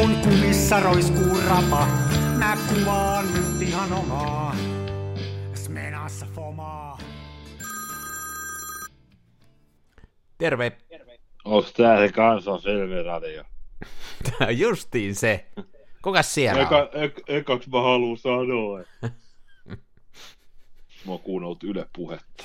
[0.00, 1.86] kun kumissa roiskuu rapa.
[2.38, 4.56] Mä kuvaan nyt ihan omaa.
[5.54, 6.98] Smenassa fomaa.
[10.38, 10.72] Terve.
[11.44, 12.60] Onks tää se kansan
[13.04, 13.44] radio?
[14.62, 15.46] Justiin se.
[16.02, 16.88] Kukas siellä Eka, on?
[16.92, 18.78] ek, ekaks mä haluun sanoa,
[21.06, 22.44] mä oon kuunnellut Yle puhetta.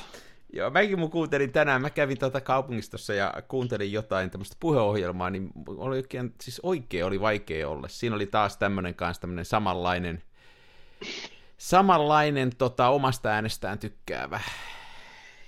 [0.56, 5.52] Joo, mäkin mun kuuntelin tänään, mä kävin tuota kaupungistossa ja kuuntelin jotain tämmöistä puheohjelmaa, niin
[5.68, 7.88] oli oikein, siis oikein oli vaikea olla.
[7.88, 10.24] Siinä oli taas tämmöinen kanssa tämmöinen samanlainen,
[11.58, 14.40] samanlainen tota, omasta äänestään tykkäävä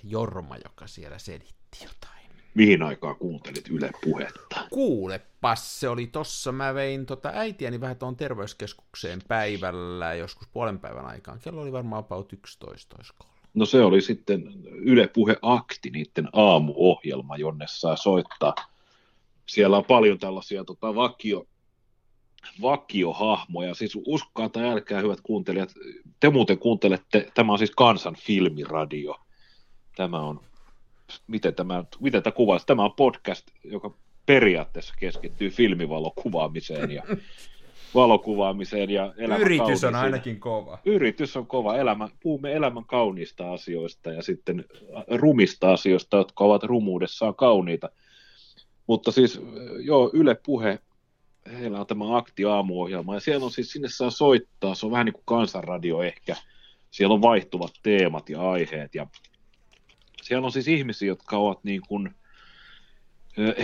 [0.04, 2.18] Jorma, joka siellä selitti jotain.
[2.54, 4.68] Mihin aikaan kuuntelit Yle puhetta?
[4.70, 11.06] Kuulepas, se oli tossa, mä vein tota äitiäni vähän tuon terveyskeskukseen päivällä, joskus puolen päivän
[11.06, 11.40] aikaan.
[11.40, 13.37] Kello oli varmaan about 11, olisiko.
[13.54, 18.56] No se oli sitten Yle Puhe Akti, niiden aamuohjelma, jonne saa soittaa.
[19.46, 21.46] Siellä on paljon tällaisia tota, vakio,
[22.62, 23.74] vakiohahmoja.
[23.74, 25.74] Siis uskokaa tai älkää, hyvät kuuntelijat.
[26.20, 29.16] Te muuten kuuntelette, tämä on siis Kansan filmiradio.
[29.96, 30.40] Tämä on,
[31.28, 32.66] miten tämä, miten tämä kuvaisi?
[32.66, 33.94] Tämä on podcast, joka
[34.26, 37.04] periaatteessa keskittyy filmivalokuvaamiseen ja
[37.96, 40.80] valokuvaamiseen ja elämän Yritys on kauniisiin- ainakin kova.
[40.86, 41.78] yritys on kova.
[41.78, 44.66] Elämä, puhumme elämän kauniista asioista ja sitten
[45.16, 47.90] rumista asioista, jotka ovat rumuudessaan kauniita.
[48.88, 49.42] Mutta siis,
[49.80, 50.80] joo, Yle Puhe,
[51.60, 55.06] heillä on tämä akti aamuohjelma ja siellä on siis, sinne saa soittaa, se on vähän
[55.06, 56.36] niin kuin kansanradio ehkä.
[56.92, 59.08] Siellä on vaihtuvat teemat ja aiheet ja
[60.22, 62.16] siellä on siis ihmisiä, jotka ovat niin kuin,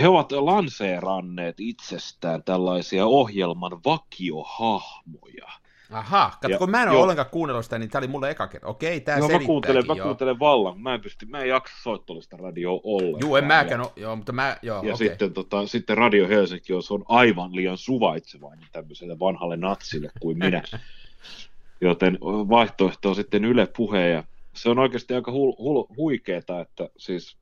[0.00, 5.46] he ovat lanseeranneet itsestään tällaisia ohjelman vakiohahmoja.
[5.90, 7.02] Aha, kato, Ja- kun mä en ole joo.
[7.02, 8.66] ollenkaan kuunnellut sitä, niin tää oli mulle eka kerta.
[8.66, 10.04] Okei, tää No mä kuuntelen, mä selittääkin, joo.
[10.06, 13.20] kuuntelen vallan, mä en pysty, mä en jaksa soittollista radioa ollenkaan.
[13.20, 15.08] Juu, en mäkään, Ja, no, joo, mutta mä, joo, ja okei.
[15.08, 20.38] sitten, tota, sitten Radio Helsinki on, se on aivan liian suvaitsevainen tämmöiselle vanhalle natsille kuin
[20.38, 20.62] minä.
[21.80, 24.24] Joten vaihtoehto on sitten Yle Puhe ja
[24.54, 27.36] se on oikeasti aika hul, hul, huikeeta, että siis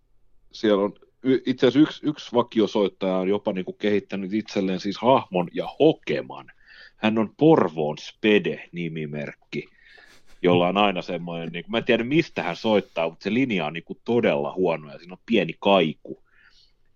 [0.52, 0.92] siellä on
[1.46, 6.46] itse asiassa yksi, yksi vakiosoittaja on jopa niin kuin kehittänyt itselleen siis hahmon ja hokeman.
[6.96, 9.68] Hän on Porvoon Spede-nimimerkki,
[10.42, 13.66] jolla on aina semmoinen, niin kuin, mä en tiedä mistä hän soittaa, mutta se linja
[13.66, 16.22] on niin kuin todella huono ja siinä on pieni kaiku.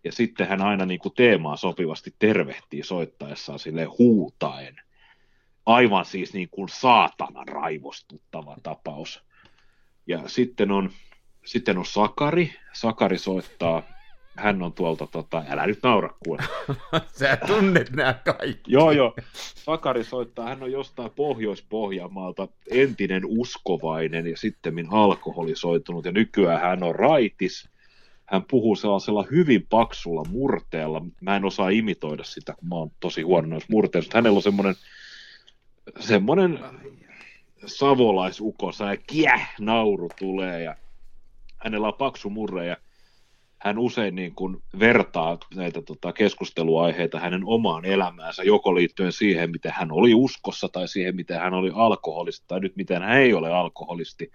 [0.05, 4.81] Ja sitten hän aina niin kuin teemaa sopivasti tervehtii soittaessaan sille huutaen.
[5.67, 9.23] Aivan siis niin kuin saatanan raivostuttava tapaus.
[10.07, 10.91] Ja sitten on,
[11.45, 12.55] sitten on Sakari.
[12.73, 13.83] Sakari soittaa,
[14.37, 16.43] hän on tuolta, tota, älä nyt naura kuule.
[17.19, 18.73] Sä tunnet nämä kaikki.
[18.73, 19.15] Joo, joo.
[19.55, 26.95] Sakari soittaa, hän on jostain Pohjois-Pohjanmaalta entinen uskovainen ja sitten alkoholisoitunut ja nykyään hän on
[26.95, 27.69] raitis.
[28.27, 31.03] Hän puhuu sellaisella hyvin paksulla murteella.
[31.21, 34.11] Mä en osaa imitoida sitä, kun mä oon tosi huono noissa murteissa.
[34.15, 34.75] Hänellä on semmoinen,
[36.01, 36.59] semmoinen
[37.67, 40.77] savolaisuko, ja kiäh, nauru tulee ja
[41.57, 42.77] hänellä on paksu murre ja
[43.66, 49.72] hän usein niin kuin vertaa näitä tota, keskusteluaiheita hänen omaan elämäänsä, joko liittyen siihen, miten
[49.75, 53.53] hän oli uskossa, tai siihen, miten hän oli alkoholisti, tai nyt miten hän ei ole
[53.53, 54.31] alkoholisti.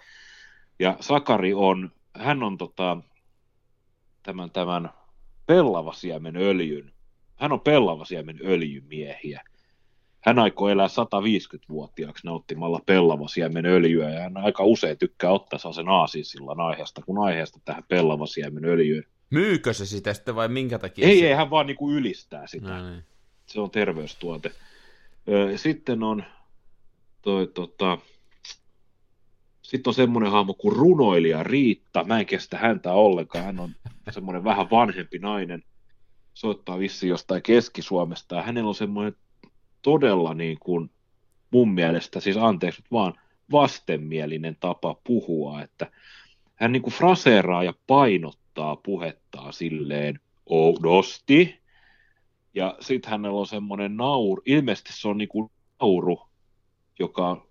[0.79, 2.97] Ja Sakari on, hän on tota,
[4.23, 4.89] tämän, tämän
[5.45, 6.91] pellavasiemen öljyn,
[7.35, 9.41] hän on pellavasiemen öljymiehiä.
[10.21, 16.59] Hän aikoo elää 150-vuotiaaksi nauttimalla pellavasiemen öljyä, ja hän aika usein tykkää ottaa sen aasinsillan
[16.59, 19.03] aiheesta, kun aiheesta tähän pellavasiemen öljyyn.
[19.31, 21.07] Myykö se sitä sitten vai minkä takia?
[21.07, 21.27] Ei, se...
[21.27, 22.67] ei, hän vaan niin kuin ylistää sitä.
[22.67, 23.03] No, niin.
[23.45, 24.51] Se on terveystuote.
[25.55, 26.23] Sitten on
[27.21, 27.97] toi, tota,
[29.61, 32.03] sitten on semmoinen hahmo kuin runoilija Riitta.
[32.03, 33.45] Mä en kestä häntä ollenkaan.
[33.45, 33.75] Hän on
[34.09, 35.63] semmoinen vähän vanhempi nainen.
[36.33, 38.35] Soittaa vissi jostain Keski-Suomesta.
[38.35, 39.15] Ja hänellä on semmoinen
[39.81, 40.91] todella niin kuin
[41.51, 43.13] mun mielestä, siis anteeksi vaan,
[43.51, 45.91] vastenmielinen tapa puhua, että
[46.55, 48.40] hän niin kuin fraseeraa ja painottaa
[48.83, 51.61] puhettaan silleen oudosti,
[52.53, 55.51] ja sitten hänellä on semmoinen nauru, ilmeisesti se on niin kuin
[55.81, 56.21] nauru,
[56.99, 57.47] joka,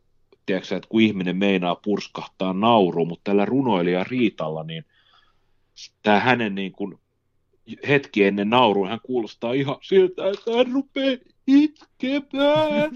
[0.47, 4.85] tiedätkö, että kun ihminen meinaa purskahtaa nauru, mutta tällä runoilija Riitalla, niin
[6.03, 6.99] tämä hänen niin kuin
[7.89, 11.17] hetki ennen naurua, hän kuulostaa ihan siltä, että hän rupeaa
[11.47, 12.91] itkemään.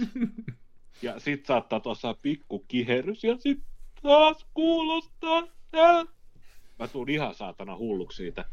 [1.02, 3.66] ja sitten saattaa tuossa pikku kiherrys ja sitten
[4.02, 6.13] taas kuulostaa tältä.
[6.78, 8.44] Mä tuun ihan saatana hulluksi siitä.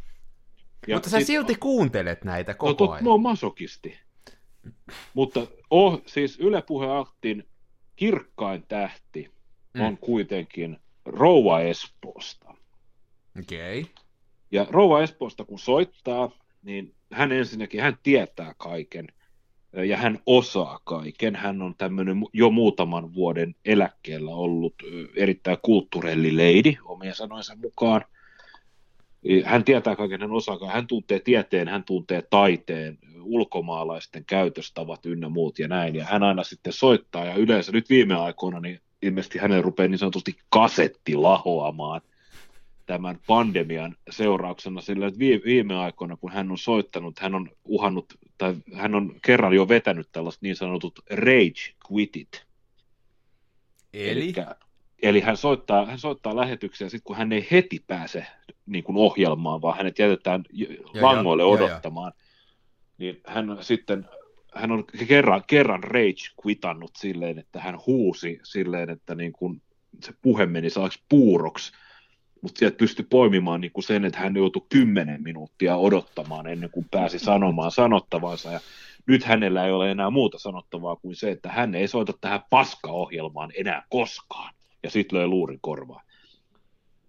[0.88, 3.04] Ja Mutta sä sit- silti kuuntelet näitä No, koko tot, ajan.
[3.04, 4.00] mä oon masokisti.
[5.14, 7.48] Mutta oh, siis Yle Puhe Aktin
[7.96, 9.32] kirkkain tähti
[9.74, 9.82] Mm.
[9.82, 12.54] on kuitenkin Rouva Espoosta.
[13.40, 13.82] Okei.
[13.82, 13.94] Okay.
[14.52, 16.32] Ja Rouva Espoosta kun soittaa,
[16.64, 19.08] niin hän ensinnäkin, hän tietää kaiken.
[19.74, 21.36] Ja hän osaa kaiken.
[21.36, 24.74] Hän on tämmöinen jo muutaman vuoden eläkkeellä ollut
[25.16, 28.02] erittäin kulttuurellileidi omien sanoinsa mukaan.
[29.46, 35.60] Hän tietää kaiken, hän osaa Hän tuntee tieteen, hän tuntee taiteen, ulkomaalaisten käytöstavat ynnä muut
[35.60, 35.96] ja näin.
[35.96, 39.98] Ja hän aina sitten soittaa ja yleensä nyt viime aikoina niin ilmeisesti hänen rupeaa niin
[39.98, 42.02] sanotusti kasetti lahoamaan
[42.92, 48.56] tämän pandemian seurauksena, sillä että viime aikoina, kun hän on soittanut, hän on uhannut, tai
[48.74, 52.46] hän on kerran jo vetänyt tällaiset niin sanotut rage quitit.
[53.94, 54.10] Eli?
[54.10, 54.56] Elikkä,
[55.02, 58.26] eli hän soittaa, hän soittaa lähetyksiä sitten, kun hän ei heti pääse
[58.66, 60.68] niin kuin ohjelmaan, vaan hänet jätetään ja,
[61.02, 62.12] langoille ja, odottamaan.
[62.16, 62.32] Ja, ja.
[62.98, 64.06] Niin hän sitten
[64.56, 69.62] hän on kerran, kerran rage quitannut silleen, että hän huusi silleen, että niin kuin
[70.04, 71.72] se puhe meni saaksi puuroksi,
[72.42, 76.88] mutta sieltä pystyi poimimaan niin kuin sen, että hän joutui kymmenen minuuttia odottamaan ennen kuin
[76.92, 78.52] pääsi sanomaan sanottavansa.
[78.52, 78.60] Ja
[79.06, 83.52] nyt hänellä ei ole enää muuta sanottavaa kuin se, että hän ei soita tähän paskaohjelmaan
[83.58, 84.54] enää koskaan.
[84.84, 86.06] Ja sitten löi luurin korvaan.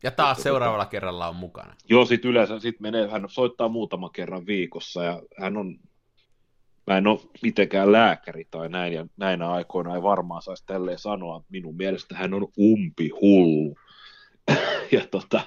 [0.02, 1.74] Ja taas että, seuraavalla kerralla on mukana.
[1.88, 5.78] Joo, sitten yleensä sit menee, hän soittaa muutama kerran viikossa ja hän on
[6.86, 11.44] mä en ole mitenkään lääkäri tai näin, ja näinä aikoina ei varmaan saisi tälleen sanoa.
[11.48, 13.76] Minun mielestä hän on umpi hullu.
[14.92, 15.40] Ja tota,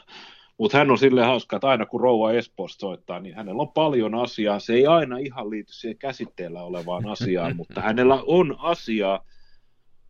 [0.57, 4.15] mutta hän on silleen hauska, että aina kun Rouva Espoosta soittaa, niin hänellä on paljon
[4.15, 4.59] asiaa.
[4.59, 9.25] Se ei aina ihan liity siihen käsitteellä olevaan asiaan, mutta hänellä on asiaa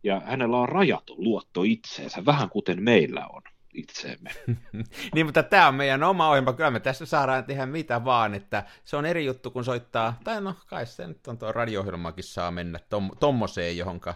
[0.02, 3.42] ja hänellä on rajaton luotto itseensä, vähän kuten meillä on
[3.74, 4.30] itseemme.
[5.14, 6.52] niin, mutta tämä on meidän oma ohjelma.
[6.52, 10.40] Kyllä me tässä saadaan tehdä mitä vaan, että se on eri juttu, kun soittaa, tai
[10.40, 11.84] no kai se nyt on tuo radio
[12.20, 14.14] saa mennä tom, tommoseen johonka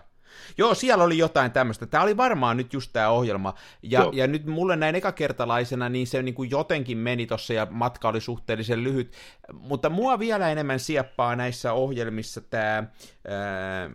[0.59, 1.87] Joo, siellä oli jotain tämmöistä.
[1.87, 3.55] Tämä oli varmaan nyt just tämä ohjelma.
[3.83, 8.09] Ja, ja nyt mulle näin ekakertalaisena, niin se niin kuin jotenkin meni tossa ja matka
[8.09, 9.13] oli suhteellisen lyhyt.
[9.53, 12.85] Mutta mua vielä enemmän sieppaa näissä ohjelmissa tämä
[13.29, 13.91] ää,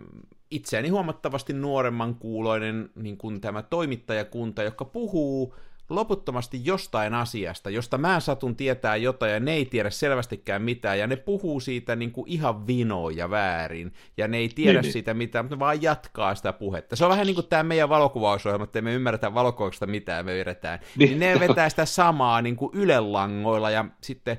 [0.52, 5.56] itseäni huomattavasti nuoremman kuuloinen niin kuin tämä toimittajakunta, joka puhuu
[5.90, 11.08] loputtomasti jostain asiasta, josta mä satun tietää jotain ja ne ei tiedä selvästikään mitään, ja
[11.08, 14.94] ne puhuu siitä niin kuin ihan vinoja väärin, ja ne ei tiedä niin, niin.
[14.94, 16.96] siitä mitään, mutta ne vaan jatkaa sitä puhetta.
[16.96, 20.80] Se on vähän niin kuin tämä meidän valokuvausohjelma, että me ymmärretään valokuvauksesta mitään, me vedetään.
[20.96, 21.20] Niin.
[21.20, 24.38] niin ne vetää sitä samaa niin kuin ylelangoilla, ja sitten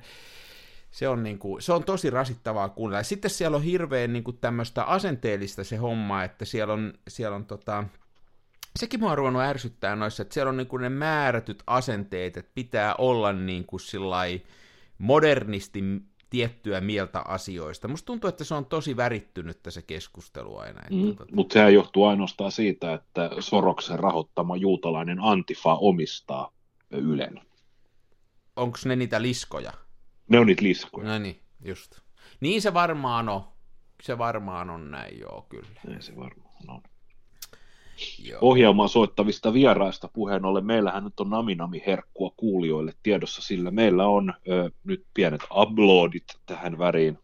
[0.91, 3.03] se on, niin kuin, se on tosi rasittavaa kuunnella.
[3.03, 7.47] Sitten siellä on hirveän niin kuin tämmöistä asenteellista se homma, että siellä on, siellä on
[7.47, 7.85] tota,
[8.77, 12.53] sekin mua on ruvennut ärsyttää noissa, että siellä on niin kuin ne määrätyt asenteet, että
[12.55, 13.81] pitää olla niin kuin
[14.99, 15.83] modernisti
[16.31, 17.89] tiettyä mieltä asioista.
[17.89, 20.81] Musta tuntuu, että se on tosi värittynyt se keskustelu aina.
[20.91, 21.33] Mm, tota...
[21.35, 26.53] Mutta sehän johtuu ainoastaan siitä, että Soroksen rahoittama juutalainen Antifa omistaa
[26.91, 27.41] Ylen.
[28.57, 29.73] Onko ne niitä liskoja?
[30.29, 31.09] Ne on niitä liskoja.
[31.09, 32.01] No niin, just.
[32.41, 33.45] Niin se varmaan on.
[34.03, 35.69] Se varmaan on näin, joo, kyllä.
[35.87, 36.83] Näin se varmaan on.
[38.25, 38.39] Joo.
[38.41, 44.35] Ohjelmaa soittavista vieraista puheen ollen, meillähän nyt on naminami herkkua kuulijoille tiedossa, sillä meillä on
[44.49, 47.19] ö, nyt pienet uploadit tähän väriin.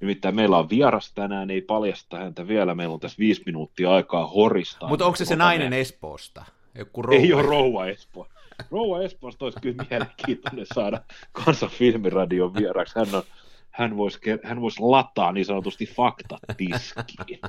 [0.00, 4.26] Nimittäin meillä on vieras tänään, ei paljasta häntä vielä, meillä on tässä viisi minuuttia aikaa
[4.26, 4.88] horistaa.
[4.88, 6.44] Mutta onko se se nainen Espoosta?
[6.78, 7.20] Joku rouva.
[7.20, 8.26] Ei ole rouva Espoo.
[8.70, 11.00] Rouva Espoosta olisi kyllä mielenkiintoinen saada
[11.32, 12.98] kansan filmiradion vieraksi.
[12.98, 13.22] Hän, on,
[13.70, 17.40] hän, voisi, hän voisi lataa niin sanotusti faktat tiskiin.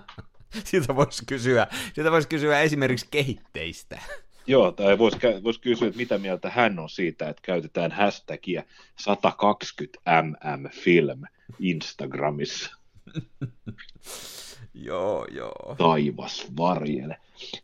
[0.64, 4.00] Siitä voisi kysyä, siitä voisi kysyä esimerkiksi kehitteistä.
[4.48, 8.64] Joo, tai voisi, voisi kysyä, että mitä mieltä hän on siitä, että käytetään hashtagia
[9.02, 11.22] 120mm film
[11.60, 12.76] Instagramissa.
[14.74, 15.76] joo, joo.
[15.78, 17.18] Taivas varjele.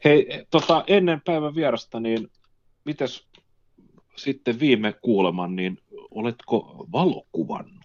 [0.03, 2.31] Hei, tota, ennen päivän vierasta, niin
[2.85, 3.27] mites
[4.15, 5.79] sitten viime kuuleman, niin
[6.11, 7.76] oletko valokuvannut?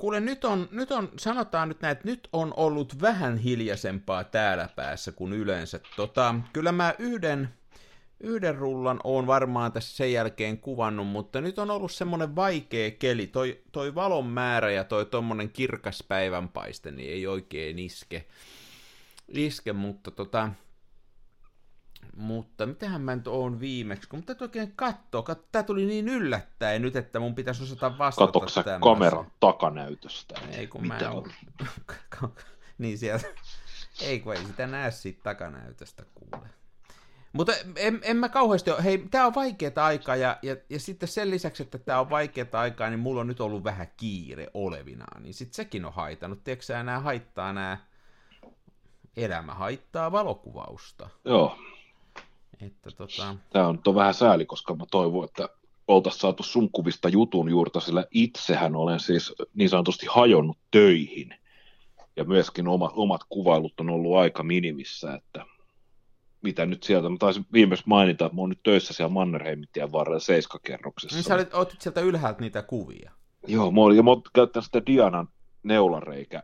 [0.00, 4.68] Kuule, nyt on, nyt on, sanotaan nyt näin, että nyt on ollut vähän hiljaisempaa täällä
[4.76, 5.80] päässä kuin yleensä.
[5.96, 7.48] Tota, kyllä mä yhden,
[8.20, 13.26] yhden rullan on varmaan tässä sen jälkeen kuvannut, mutta nyt on ollut semmoinen vaikea keli.
[13.26, 18.24] Toi, toi valon määrä ja toi tommonen kirkas päivänpaiste, niin ei oikein iske.
[19.28, 20.50] iske mutta tota,
[22.16, 25.34] mutta mitähän mä nyt oon viimeksi, kun täytyy oikein katsoa.
[25.52, 30.34] Tämä tuli niin yllättäen nyt, että mun pitäisi osata vastata Katoksa kameran takanäytöstä?
[30.50, 31.24] Ei kun Mitä mä on?
[32.78, 33.26] niin sieltä.
[34.00, 36.48] Ei kun ei sitä näe siitä takanäytöstä kuule.
[37.32, 41.08] Mutta en, en mä kauheasti ole, hei, tää on vaikeaa aikaa ja, ja, ja sitten
[41.08, 45.22] sen lisäksi, että tää on vaikeaa aikaa, niin mulla on nyt ollut vähän kiire olevinaan,
[45.22, 46.44] niin sitten sekin on haitannut.
[46.44, 47.78] Tiedätkö sä, nämä haittaa nämä,
[49.16, 51.08] elämä haittaa valokuvausta.
[51.24, 51.58] Joo,
[52.62, 53.36] että tota...
[53.50, 55.48] Tämä on, on vähän sääli, koska mä toivon, että
[55.88, 61.34] oltaisiin saatu sun kuvista jutun juurta, sillä itsehän olen siis niin sanotusti hajonnut töihin.
[62.16, 65.46] Ja myöskin omat, omat kuvailut on ollut aika minimissä, että
[66.42, 70.20] mitä nyt sieltä, mä taisin viimeksi mainita, että mä oon nyt töissä siellä Mannerheimintien varrella
[70.20, 71.16] seiskakerroksessa.
[71.16, 73.12] Niin sä olit, otit sieltä ylhäältä niitä kuvia.
[73.46, 75.28] Joo, mä olin, ja mä oon käyttänyt sitä Dianan
[75.62, 76.42] neulareikä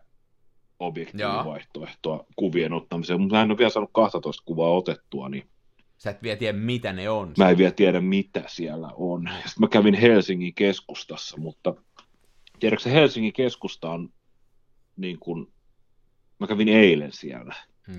[0.78, 5.48] objektiivivaihtoehtoa kuvien ottamiseen, mutta mä en ole vielä saanut 12 kuvaa otettua, niin
[5.98, 7.32] Sä et vielä tiedä, mitä ne on.
[7.38, 9.30] mä en vielä tiedä, mitä siellä on.
[9.34, 11.74] Sitten mä kävin Helsingin keskustassa, mutta
[12.60, 14.12] tiedätkö se Helsingin keskusta on
[14.96, 15.52] niin kuin,
[16.38, 17.54] mä kävin eilen siellä,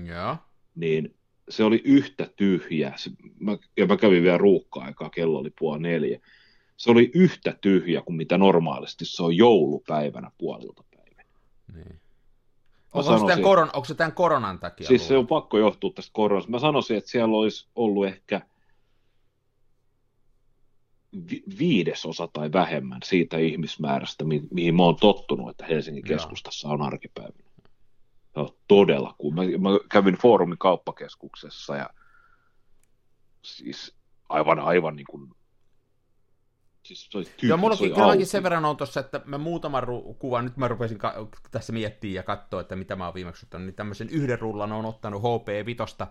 [0.06, 0.36] Joo.
[0.74, 1.14] niin
[1.48, 6.20] se oli yhtä tyhjä, se, mä, ja mä kävin vielä ruuhka-aikaa, kello oli puoli neljä,
[6.76, 11.24] se oli yhtä tyhjä kuin mitä normaalisti se on joulupäivänä puolilta päivänä.
[11.74, 12.00] Niin.
[12.92, 14.86] Onko, se tämän koron, onko se tämän koronan takia?
[14.86, 16.50] Siis se on pakko johtua tästä koronasta.
[16.50, 18.40] Mä sanoisin, että siellä olisi ollut ehkä
[21.30, 26.16] vi- viidesosa tai vähemmän siitä ihmismäärästä, mi- mihin mä oon tottunut, että Helsingin Joo.
[26.16, 27.48] keskustassa on arkipäivänä.
[28.34, 29.32] Se on todella cool.
[29.32, 31.90] Mä, mä kävin foorumin kauppakeskuksessa ja
[33.42, 33.96] siis
[34.28, 35.34] aivan, aivan niin kuin,
[36.82, 38.30] siis se oli tyhjä, Joo, mulla se oli onkin kyllä mäkin auki.
[38.30, 42.14] sen verran on tossa, että mä muutaman ru- kuvan, nyt mä rupesin ka- tässä miettimään
[42.14, 45.66] ja katsoa, että mitä mä oon viimeksi ottanut, niin tämmöisen yhden rullan on ottanut HP
[45.66, 46.06] Vitosta,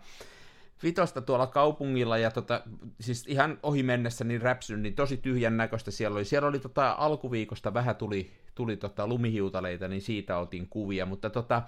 [0.83, 2.61] Vitosta tuolla kaupungilla ja tota,
[3.01, 6.25] siis ihan ohi mennessä niin räpsyn, niin tosi tyhjän näköistä siellä oli.
[6.25, 11.61] Siellä oli tota, alkuviikosta vähän tuli, tuli tota, lumihiutaleita, niin siitä otin kuvia, mutta tota,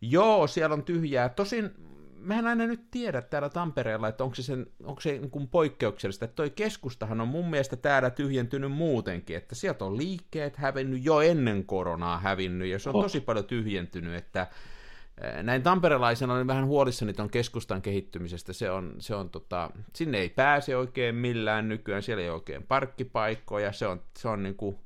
[0.00, 1.28] joo, siellä on tyhjää.
[1.28, 1.70] Tosin
[2.18, 5.48] mä en aina nyt tiedä täällä Tampereella, että onko se, sen, onko se niin kuin
[5.48, 11.04] poikkeuksellista, että toi keskustahan on mun mielestä täällä tyhjentynyt muutenkin, että sieltä on liikkeet hävinnyt
[11.04, 13.02] jo ennen koronaa hävinnyt, ja se on Oh.
[13.02, 14.46] tosi paljon tyhjentynyt, että
[15.20, 20.18] eh, näin tamperelaisena olen vähän huolissani ton keskustan kehittymisestä, se on, se on tota, sinne
[20.18, 24.80] ei pääse oikein millään nykyään, siellä ei oikein parkkipaikkoja, se on, se on niinku,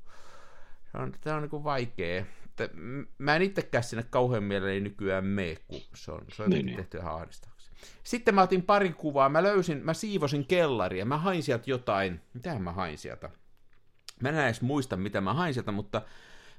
[0.92, 2.24] se on, tämä on niinku vaikea.
[2.64, 2.76] Että
[3.18, 6.76] Mä en itsekään sinne kauhean mielelläni nykyään mene, kun se on, se on Niin, niin.
[6.76, 7.70] tehty ihan ahdistavaksi.
[8.04, 12.62] Sitten mä otin pari kuvaa, mä löysin, mä siivosin kellaria, mä hain sieltä jotain, mitähän
[12.62, 13.30] mä hain sieltä?
[14.22, 16.02] Mä en edes muista, mitä mä hain sieltä, mutta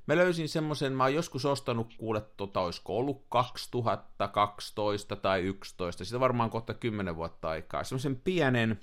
[0.07, 6.19] mä löysin semmoisen, mä oon joskus ostanut, kuule, tota, olisiko ollut 2012 tai 11, sitä
[6.19, 8.79] varmaan kohta 10 vuotta aikaa, semmoisen pienen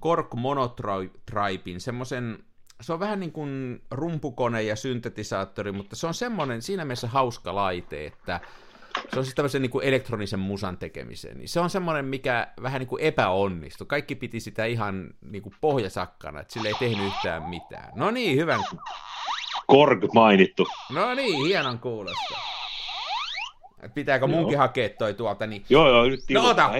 [0.00, 2.44] Kork Monotripin, semmoisen,
[2.80, 7.54] se on vähän niin kuin rumpukone ja syntetisaattori, mutta se on semmoinen siinä mielessä hauska
[7.54, 8.40] laite, että
[9.12, 11.38] se on siis tämmöisen niin kuin elektronisen musan tekemiseen.
[11.38, 13.86] Niin se on semmoinen, mikä vähän niin kuin epäonnistui.
[13.86, 17.92] Kaikki piti sitä ihan niin kuin pohjasakkana, että sille ei tehnyt yhtään mitään.
[17.94, 18.60] No niin, hyvän.
[19.66, 20.66] Korg mainittu.
[20.92, 22.34] No niin, hienon kuulosta.
[23.94, 24.60] Pitääkö munkin Joo.
[24.60, 26.70] hakea toi tuolta, niin Joo, joo, nyt No ota.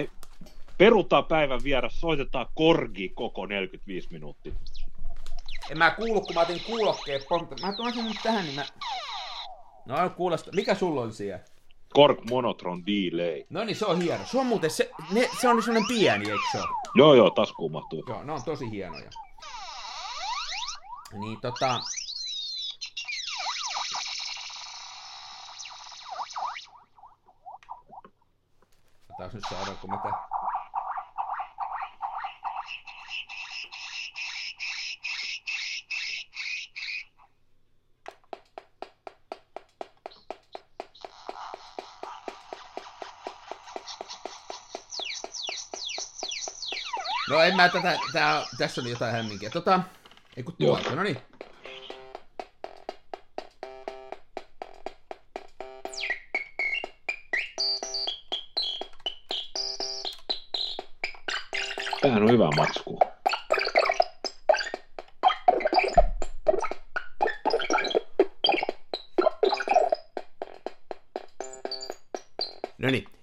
[0.77, 4.53] Perutaan päivän vieras, soitetaan Korgi koko 45 minuuttia.
[5.69, 7.21] En mä kuulu, kun mä otin kuulokkeen.
[7.21, 8.65] pomp- Mä tuon sen nyt tähän, niin mä...
[9.85, 10.51] No kuulosta.
[10.55, 11.43] Mikä sulla on siellä?
[11.93, 13.43] Korg Monotron Delay.
[13.49, 14.25] No niin, se on hieno.
[14.25, 16.67] Se on muuten, se, ne, se on semmoinen pieni, eikö se ole?
[16.95, 18.03] Joo, joo, taskuun mahtuu.
[18.07, 19.09] Joo, ne on tosi hienoja.
[21.19, 21.79] Niin tota...
[29.09, 29.97] Otas nyt saadaanko mä
[47.39, 49.49] No en mä tätä, tää, tässä oli jotain hämminkiä.
[49.49, 49.79] Tota,
[50.37, 50.75] ei kun Joo.
[50.75, 51.17] tuolta, no niin.
[62.01, 62.99] Tämähän on hyvä matsku.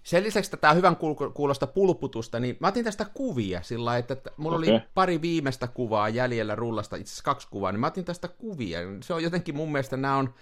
[0.07, 4.31] Sen lisäksi tätä hyvän kuul- kuulosta pulputusta, niin mä otin tästä kuvia sillä lailla, että
[4.37, 4.71] mulla okay.
[4.71, 8.79] oli pari viimeistä kuvaa jäljellä rullasta, itse asiassa kaksi kuvaa, niin mä otin tästä kuvia.
[9.03, 10.35] Se on jotenkin mun mielestä nämä on,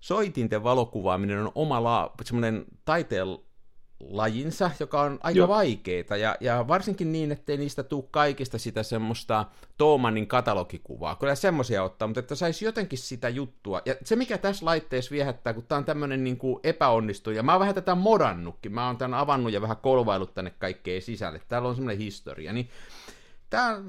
[0.00, 3.26] soitinten valokuvaaminen on oma la, semmoinen taiteen
[4.00, 5.48] lajinsa, joka on aika Joo.
[5.48, 9.46] vaikeeta, ja, ja varsinkin niin, ettei niistä tule kaikista sitä semmoista
[9.78, 11.16] Toomanin katalogikuvaa.
[11.16, 13.82] Kyllä semmoisia ottaa, mutta että saisi jotenkin sitä juttua.
[13.84, 17.52] Ja se, mikä tässä laitteessa viehättää, kun tämä on tämmöinen niin kuin epäonnistuja, ja mä
[17.52, 21.40] oon vähän tätä modannutkin, mä oon tämän avannut ja vähän kolvailut tänne kaikkeen sisälle.
[21.48, 22.70] Täällä on semmoinen historia, niin
[23.50, 23.80] tää,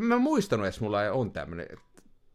[0.00, 1.66] mä en muistanut edes, mulla on tämmöinen.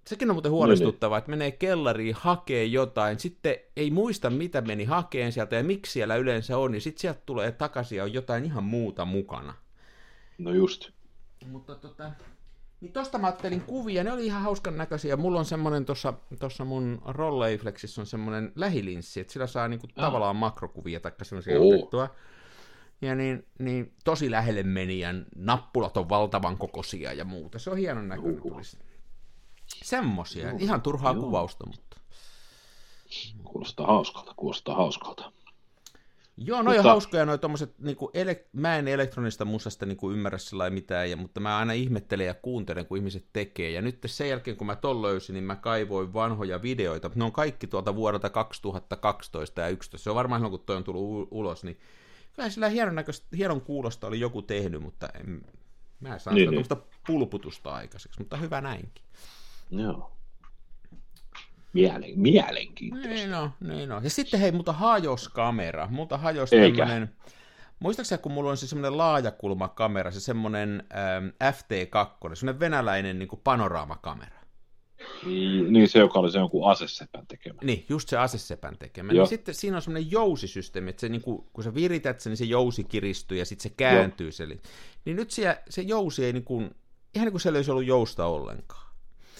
[0.07, 5.31] Sekin on muuten huolestuttavaa, että menee kellariin, hakee jotain, sitten ei muista, mitä meni hakeen
[5.31, 8.63] sieltä ja miksi siellä yleensä on, niin sitten sieltä tulee takaisin ja on jotain ihan
[8.63, 9.53] muuta mukana.
[10.38, 10.89] No just.
[11.51, 12.12] Mutta tota,
[12.81, 15.17] Niin tosta mä ajattelin kuvia, ne oli ihan hauskan näköisiä.
[15.17, 20.05] Mulla on semmonen tuossa tossa mun Rolleiflexissä on semmonen lähilinssi, että sillä saa niinku Ah.
[20.05, 21.75] tavallaan makrokuvia tai semmoisia Oo.
[21.75, 22.09] otettua.
[23.01, 27.59] Ja niin, niin, tosi lähelle meni ja nappulat on valtavan kokoisia ja muuta.
[27.59, 28.39] Se on hienon näköinen.
[28.41, 28.50] Uhu.
[28.50, 28.77] tulisi.
[29.86, 31.24] Semmosia, Joo, ihan turhaa joo.
[31.24, 31.98] kuvausta, mutta...
[33.44, 35.32] Kuulostaa hauskalta, kuulostaa hauskalta.
[36.38, 40.38] Joo, no on Mutta- hauskoja noi tommoset, niinku ele- mä en elektronista musasta niinku ymmärrä
[40.38, 43.72] sillä mitään, ja, mutta mä aina ihmettelen ja kuuntelen, kun ihmiset tekee.
[43.72, 47.12] Ja nyt sen jälkeen, kun mä ton löysin, niin mä kaivoin vanhoja videoita.
[47.15, 50.04] Ne on kaikki tuolta vuodelta 2012 ja 11.
[50.04, 51.80] Se on varmaan silloin, kun toi on tullut ulos, niin
[52.34, 55.42] kyllä sillä hienon, näköistä, hienon kuulosta oli joku tehnyt, mutta en,
[56.00, 56.84] mä en saa Niin, sitä niin.
[57.08, 59.04] pulputusta aikaiseksi, mutta hyvä näinkin.
[59.72, 60.12] Joo.
[61.74, 63.10] Mielen, mielenkiintoista.
[63.10, 64.01] Niin no, niin no.
[64.03, 65.88] Ja sitten hei, multa hajos kamera.
[65.91, 66.77] Multa hajos Eikä.
[66.77, 67.15] tämmönen...
[67.79, 74.39] Muistaakseni, kun mulla on se semmoinen laajakulmakamera, se semmoinen ähm, FT2, semmoinen venäläinen niin panoramakamera.
[75.25, 77.60] Mm, Niin se, joka oli se jonkun asesepän tekemä.
[77.63, 79.13] Niin, just se asesepän tekemä.
[79.13, 79.24] Joo.
[79.24, 82.38] Niin sitten siinä on semmoinen jousisysteemi, että se, niin kuin, kun sä virität sen, niin
[82.38, 84.31] se jousi kiristyy ja sitten se kääntyy.
[84.31, 86.75] Se, niin nyt se, se jousi ei niin kuin,
[87.15, 88.85] ihan niin kuin siellä ei olisi ollut jousta ollenkaan.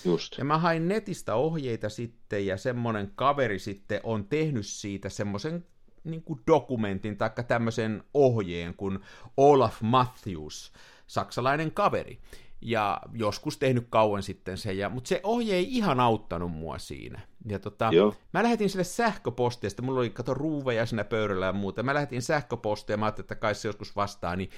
[0.06, 0.38] Just.
[0.38, 5.66] Ja mä hain netistä ohjeita sitten, ja semmonen kaveri sitten on tehnyt siitä semmoisen
[6.04, 9.00] niin kuin dokumentin tai tämmöisen ohjeen kuin
[9.38, 10.74] Olaf Matthews,
[11.08, 12.20] saksalainen kaveri.
[12.62, 17.22] Ja joskus tehnyt kauan sitten sen, ja, mutta se ohje ei ihan auttanut mua siinä.
[17.50, 18.16] Ja tota, Joo.
[18.34, 21.84] mä lähetin sille sähköpostia, sitten mulla oli kato ruuveja siinä pöydällä ja muuta.
[21.84, 24.50] Mä lähetin sähköpostia mä ajattelin, että kai se joskus vastaa, niin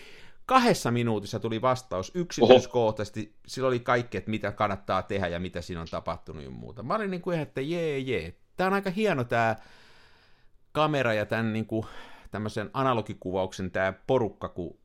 [0.47, 3.35] kahdessa minuutissa tuli vastaus yksityiskohtaisesti.
[3.47, 6.83] Sillä oli kaikki, että mitä kannattaa tehdä ja mitä siinä on tapahtunut ja muuta.
[6.83, 8.35] Mä olin niin kuin ihan, että jee, jee.
[8.57, 9.61] Tää on aika hieno tää
[10.71, 11.85] kamera ja tämän niin kuin,
[12.31, 14.77] tämmöisen analogikuvauksen tämä porukka, kun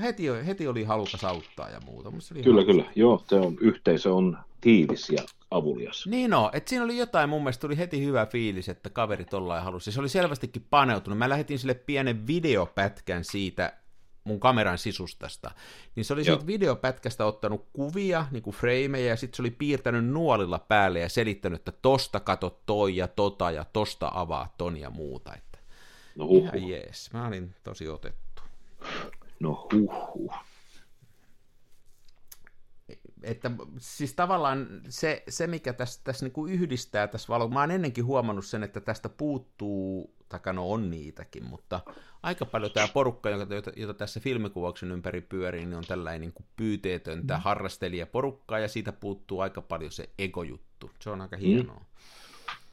[0.00, 2.08] heti, heti oli halukas auttaa ja muuta.
[2.08, 2.72] Oli Kyllä, hauska.
[2.72, 2.84] kyllä.
[2.96, 6.06] Joo, se on, yhteisö on tiivis ja avulias.
[6.06, 9.64] Niin no, että siinä oli jotain, mun mielestä tuli heti hyvä fiilis, että kaveri tollain
[9.64, 9.92] halusi.
[9.92, 11.18] Se oli selvästikin paneutunut.
[11.18, 13.81] Mä lähetin sille pienen videopätkän siitä
[14.24, 15.50] mun kameran sisustasta.
[15.96, 16.34] Niin se oli Joo.
[16.36, 21.08] siitä videopätkästä ottanut kuvia, niin kuin freimejä, ja sitten se oli piirtänyt nuolilla päälle ja
[21.08, 25.34] selittänyt, että tosta kato toi ja tota ja tosta avaa ton ja muuta.
[25.34, 25.58] Että
[26.16, 28.42] No huh, ihan jees, mä olin tosi otettu.
[29.40, 30.34] no huh, huh.
[33.22, 37.70] että siis tavallaan se, se mikä tässä, tässä niin kuin yhdistää tässä valo, mä oon
[37.70, 41.80] ennenkin huomannut sen, että tästä puuttuu, tai no on niitäkin, mutta
[42.22, 46.32] aika paljon tämä porukka, jota, jota, jota tässä filmikuvauksen ympäri pyörii, niin on tällainen niin
[46.32, 50.90] kuin pyyteetöntä harrastelijaporukkaa, ja siitä puuttuu aika paljon se egojuttu.
[51.00, 51.84] Se on aika hienoa.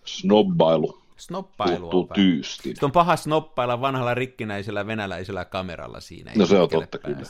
[0.06, 2.63] Snobbailu Snoppailua puuttuu on tyystin.
[2.63, 6.32] Sitten on paha snoppailla vanhalla rikkinäisellä venäläisellä kameralla siinä.
[6.36, 7.22] No se on totta kyllä.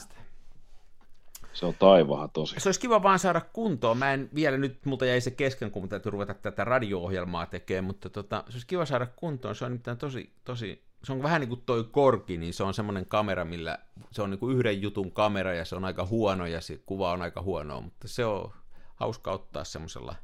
[1.52, 2.54] Se on taivaha tosi.
[2.58, 3.98] Se olisi kiva vaan saada kuntoon.
[3.98, 8.10] Mä en vielä nyt, multa jäi se kesken, kun täytyy ruveta tätä radio-ohjelmaa tekemään, mutta
[8.10, 9.54] tota, se olisi kiva saada kuntoon.
[9.54, 12.74] Se on nimittäin tosi, tosi, se on vähän niin kuin toi korki, niin se on
[12.74, 13.78] semmoinen kamera, millä
[14.12, 17.12] se on niin kuin yhden jutun kamera ja se on aika huono ja se kuva
[17.12, 18.52] on aika huonoa, mutta se on
[18.96, 20.14] hauska ottaa semmoisella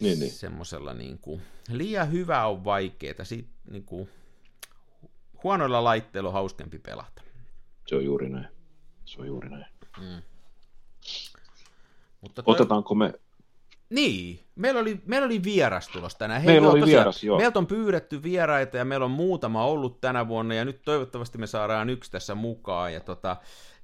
[0.00, 0.30] Niin, niin.
[0.30, 4.08] semmoisella niin kuin, liian hyvä on vaikeeta, Siit, niin kuin,
[5.42, 7.22] huonoilla laitteilla on hauskempi pelata.
[7.86, 8.55] Se on juuri näin.
[9.06, 9.66] Se on juuri näin.
[12.20, 13.12] Mutta toi- Otetaanko me...
[13.90, 16.42] Niin, meillä oli, meillä oli vieras tulos tänään.
[16.42, 17.38] Hei, Meillä oli tosiaan, vieras, joo.
[17.38, 21.46] Meiltä on pyydetty vieraita ja meillä on muutama ollut tänä vuonna ja nyt toivottavasti me
[21.46, 22.92] saadaan yksi tässä mukaan.
[22.92, 23.36] Ja tota,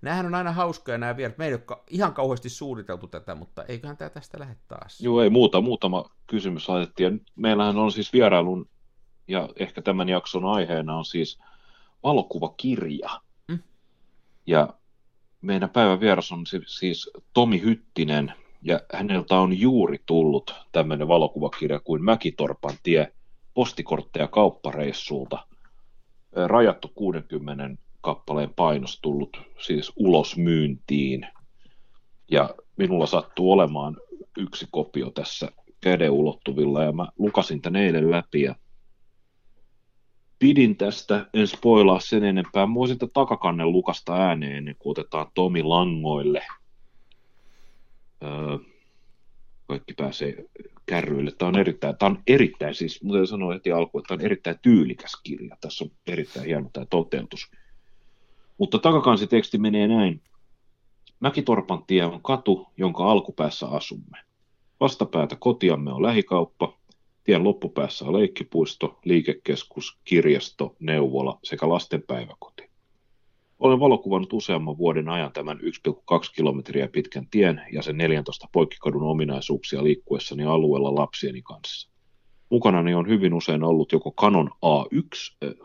[0.02, 1.38] näähän on aina hauskoja nämä vierat.
[1.38, 5.00] Me ei ole ihan kauheasti suunniteltu tätä, mutta eiköhän tämä tästä lähde taas.
[5.00, 7.04] Joo, ei muuta, muutama kysymys laitettiin.
[7.04, 8.68] Ja nyt meillähän on siis vierailun,
[9.28, 11.38] ja ehkä tämän jakson aiheena on siis
[12.02, 13.20] valokuvakirja.
[13.48, 13.58] Mm.
[14.46, 14.68] Ja
[15.42, 21.81] meidän päivän vieras on si- siis Tomi Hyttinen, ja häneltä on juuri tullut tämmöinen valokuvakirja
[21.81, 23.12] kuin Mäkitorpan tie
[23.55, 25.46] postikortteja kauppareissulta.
[26.46, 31.26] Rajattu 60 kappaleen painos tullut siis ulos myyntiin.
[32.31, 33.96] Ja minulla sattuu olemaan
[34.37, 35.48] yksi kopio tässä
[35.81, 38.55] käden ulottuvilla ja mä lukasin tän eilen läpi ja
[40.42, 42.66] pidin tästä, en spoilaa sen enempää.
[42.66, 46.44] Mä voisin takakannen lukasta ääneen ennen kuin otetaan Tomi langoille.
[48.22, 48.59] Öö,
[49.66, 50.44] kaikki pääsee
[50.87, 51.31] kärryille.
[51.38, 54.59] Tämä on erittäin, tämä on erittäin siis, muuten sanoa heti alkuun, että tämä on erittäin
[54.62, 55.57] tyylikäs kirja.
[55.61, 57.50] Tässä on erittäin hieno tämä toteutus.
[58.59, 60.20] Mutta takakansiteksti menee näin.
[61.20, 64.18] Mäkitorpan tie on katu, jonka alkupäässä asumme.
[64.81, 66.78] Vastapäätä kotiamme on lähikauppa,
[67.24, 72.70] tien loppupäässä on leikkipuisto, liikekeskus, kirjasto, neuvola sekä lastenpäiväkoti.
[73.58, 75.64] Olen valokuvannut useamman vuoden ajan tämän 1,2
[76.35, 81.90] kilometriä pitkän tien ja sen 14 poikkikadun ominaisuuksia liikkuessani alueella lapsieni kanssa.
[82.50, 85.56] Mukanani on hyvin usein ollut joko Canon A1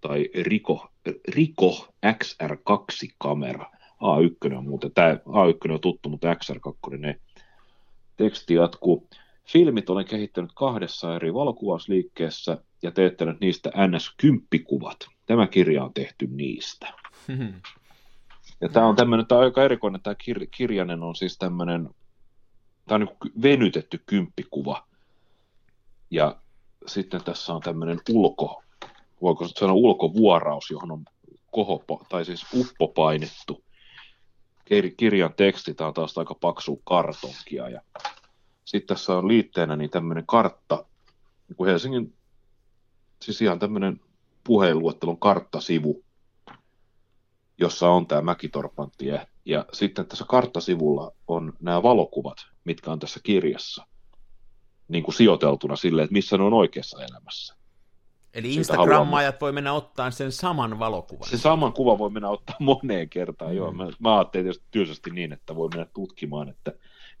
[0.00, 0.88] tai Rico,
[1.28, 3.66] Rico XR2-kamera.
[4.02, 7.20] A1 on muuten, tämä A1 on tuttu, mutta XR2 ne
[8.16, 9.08] teksti jatkuu.
[9.52, 15.08] Filmit olen kehittänyt kahdessa eri valokuvausliikkeessä ja teettänyt niistä NS-kymppikuvat.
[15.26, 16.94] Tämä kirja on tehty niistä.
[18.60, 21.90] Ja tämä on tämmöinen, tämä on aika erikoinen, tämä kir, kirjanen on siis tämmöinen,
[22.86, 24.86] tämä on niin venytetty kymppikuva.
[26.10, 26.36] Ja
[26.86, 28.62] sitten tässä on tämmöinen ulko,
[29.22, 31.04] voiko sanoa ulkovuoraus, johon on
[31.50, 33.64] koho, tai siis uppo painettu
[34.96, 37.68] kirjan teksti, tämä on taas aika paksu kartonkia.
[37.68, 37.80] Ja
[38.68, 40.84] sitten tässä on liitteenä niin tämmöinen kartta,
[41.48, 42.14] niin kuin Helsingin,
[43.22, 44.00] siis ihan tämmöinen
[44.44, 46.04] puheenluettelon karttasivu,
[47.58, 49.26] jossa on tämä Mäkitorpantie.
[49.44, 53.86] Ja sitten tässä karttasivulla on nämä valokuvat, mitkä on tässä kirjassa,
[54.88, 57.56] niin kuin sijoiteltuna silleen, että missä ne on oikeassa elämässä.
[58.34, 61.28] Eli Instagram-ajat voi mennä ottaa sen saman valokuvan.
[61.28, 63.56] Se saman kuva voi mennä ottaa moneen kertaan, mm.
[63.56, 63.72] joo.
[63.72, 66.72] Mä, mä ajattelin tietysti tyysesti niin, että voi mennä tutkimaan, että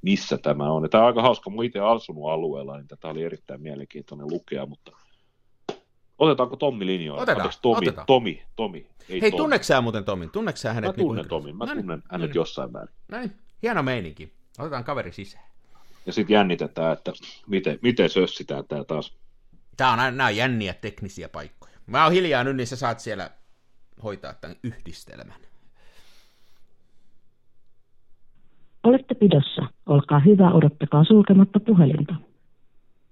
[0.02, 0.82] missä tämä on.
[0.82, 4.66] Ja tämä on aika hauska, mä itse asunut alueella, niin tätä oli erittäin mielenkiintoinen lukea,
[4.66, 4.92] mutta
[6.18, 7.22] otetaanko Tommi linjoille?
[7.22, 8.06] Otetaan, Anteeksi, Tomi, otetaan.
[8.06, 8.86] Tomi, Tomi.
[9.08, 10.30] Ei Hei, tunneeko muuten Tomin?
[10.30, 10.96] Tunneeko hänet?
[10.96, 12.34] Mä tunnen niin Tomin, mä No niin, tunnen no hänet niin.
[12.34, 12.94] jossain määrin.
[13.08, 13.32] Näin,
[13.62, 14.32] hieno meininki.
[14.58, 15.44] Otetaan kaveri sisään.
[16.06, 17.12] Ja sitten jännitetään, että
[17.46, 19.16] miten, miten sössitään tämä taas.
[19.76, 21.72] Tää on, nämä on jänniä teknisiä paikkoja.
[21.86, 23.30] Mä oon hiljaa nyt, niin sä saat siellä
[24.02, 25.47] hoitaa tämän yhdistelmän.
[28.88, 29.62] Olette pidossa.
[29.86, 32.14] Olkaa hyvä, odottakaa sulkematta puhelinta.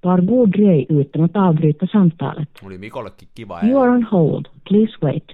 [0.04, 2.48] Var god dröj utan att avbryta samtalet.
[2.64, 4.44] Oli Mikollekin kiva You are on hold.
[4.68, 5.24] Please wait.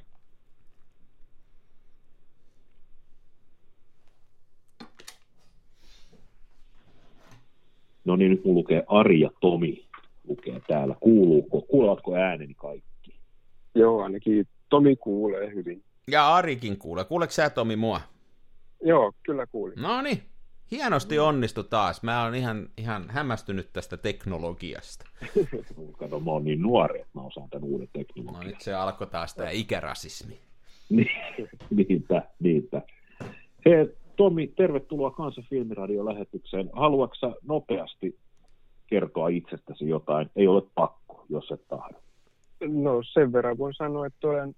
[8.05, 9.87] No niin, nyt mun lukee Arja Tomi
[10.29, 10.95] lukee täällä.
[11.01, 13.15] Kuuluuko, kuulevatko ääneni kaikki?
[13.75, 15.83] Joo, ainakin Tomi kuulee hyvin.
[16.11, 17.05] Ja Arikin kuulee.
[17.05, 18.01] Kuuleeko sä Tomi mua?
[18.85, 19.83] Joo, kyllä kuulin.
[19.83, 20.23] No niin,
[20.73, 22.03] hienosti onnistu taas.
[22.03, 25.05] Mä oon ihan, ihan hämmästynyt tästä teknologiasta.
[25.99, 28.47] Kato, mä oon niin nuori, että mä osaan tämän uuden No teknologian.
[28.47, 30.39] nyt se alkoi taas tämä ikärasismi.
[30.89, 31.09] Niin,
[31.71, 32.83] niinpä, niinpä.
[33.65, 36.71] Hei, Tomi, tervetuloa Kansan filmiradio-lähetykseen.
[36.73, 38.19] Haluatko sä nopeasti
[38.87, 40.31] kertoa itsestäsi jotain?
[40.37, 41.99] Ei ole pakko, jos et tahdo.
[42.61, 44.55] No sen verran voin sanoa, että olen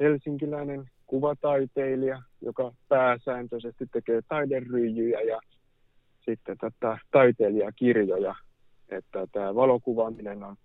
[0.00, 5.40] helsinkiläinen kuvataiteilija, joka pääsääntöisesti tekee taideryijyjä ja
[6.24, 8.34] sitten tätä taiteilijakirjoja.
[8.88, 10.56] Että tämä valokuvaaminen on,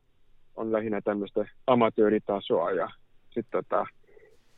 [0.55, 2.89] on lähinnä tämmöistä amatööritasoa ja
[3.23, 3.85] sitten tota,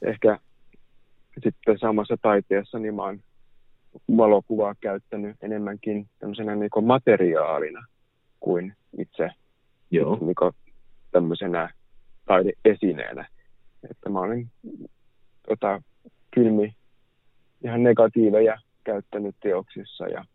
[0.02, 0.40] ehkä
[1.44, 3.20] sitten samassa taiteessa niin mä oon
[4.18, 7.86] valokuvaa käyttänyt enemmänkin tämmöisenä niin materiaalina
[8.40, 9.30] kuin itse
[9.92, 10.18] Joo.
[10.22, 10.54] niin
[11.12, 11.70] tämmöisenä
[12.26, 13.28] taideesineenä.
[13.92, 14.52] Että mä olen
[15.48, 15.82] tota,
[16.36, 16.76] filmi
[17.66, 20.26] ihan negatiiveja käyttänyt teoksissa ja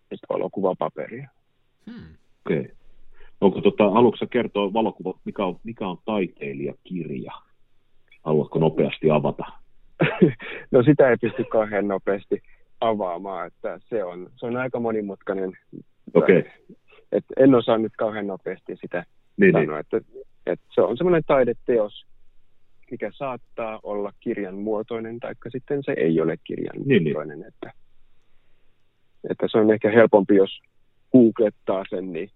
[0.00, 1.28] sitten valokuvapaperia.
[1.90, 2.16] Hmm.
[2.46, 2.60] Okei.
[2.60, 2.74] Okay.
[3.40, 7.32] Onko tota, haluatko sä kertoa valokuva, mikä on, mikä on taiteilijakirja?
[8.24, 9.44] Haluatko nopeasti avata?
[10.72, 12.42] no sitä ei pysty kauhean nopeasti
[12.80, 15.52] avaamaan, että se on, se on aika monimutkainen.
[16.14, 16.50] Okei, okay.
[17.12, 19.04] Et en osaa nyt kauhean nopeasti sitä
[19.36, 19.66] niin, niin.
[19.66, 20.00] sanoa, että,
[20.46, 22.06] että se on semmoinen taideteos,
[22.90, 27.02] mikä saattaa olla kirjan muotoinen, tai sitten se ei ole kirjan Niin, niin.
[27.02, 27.44] muotoinen.
[27.48, 27.72] Että,
[29.30, 30.60] että se on ehkä helpompi, jos
[31.12, 32.30] googlettaa sen, niin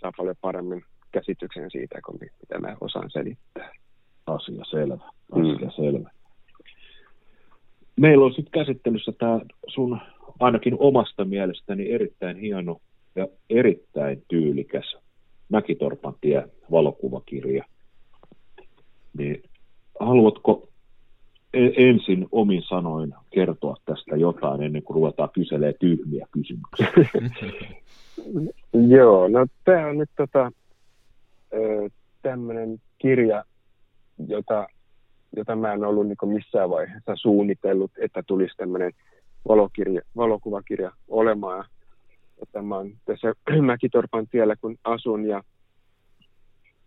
[0.00, 3.72] saa paljon paremmin käsityksen siitä, kuin mitä mä osaan selittää.
[4.26, 5.04] Asia selvä.
[5.32, 5.70] Asia mm.
[5.76, 6.10] selvä.
[7.96, 10.00] Meillä on sitten käsittelyssä tämä sun
[10.40, 12.80] ainakin omasta mielestäni erittäin hieno
[13.16, 14.96] ja erittäin tyylikäs
[15.48, 17.64] Mäkitorpan tie valokuvakirja.
[19.18, 19.42] Niin
[20.00, 20.68] haluatko
[21.54, 26.92] e- ensin omin sanoin kertoa tästä jotain ennen kuin ruvetaan kyselemään tyhmiä kysymyksiä?
[28.96, 30.52] Joo, no tämä on nyt tota,
[32.22, 33.44] tämmöinen kirja,
[34.28, 34.68] jota,
[35.36, 38.92] jota mä en ollut niin missään vaiheessa suunnitellut, että tulisi tämmöinen
[39.48, 41.64] valokirja, valokuvakirja olemaan.
[42.42, 43.34] Että mä oon tässä
[43.66, 45.42] Mäkitorpan tiellä, kun asun ja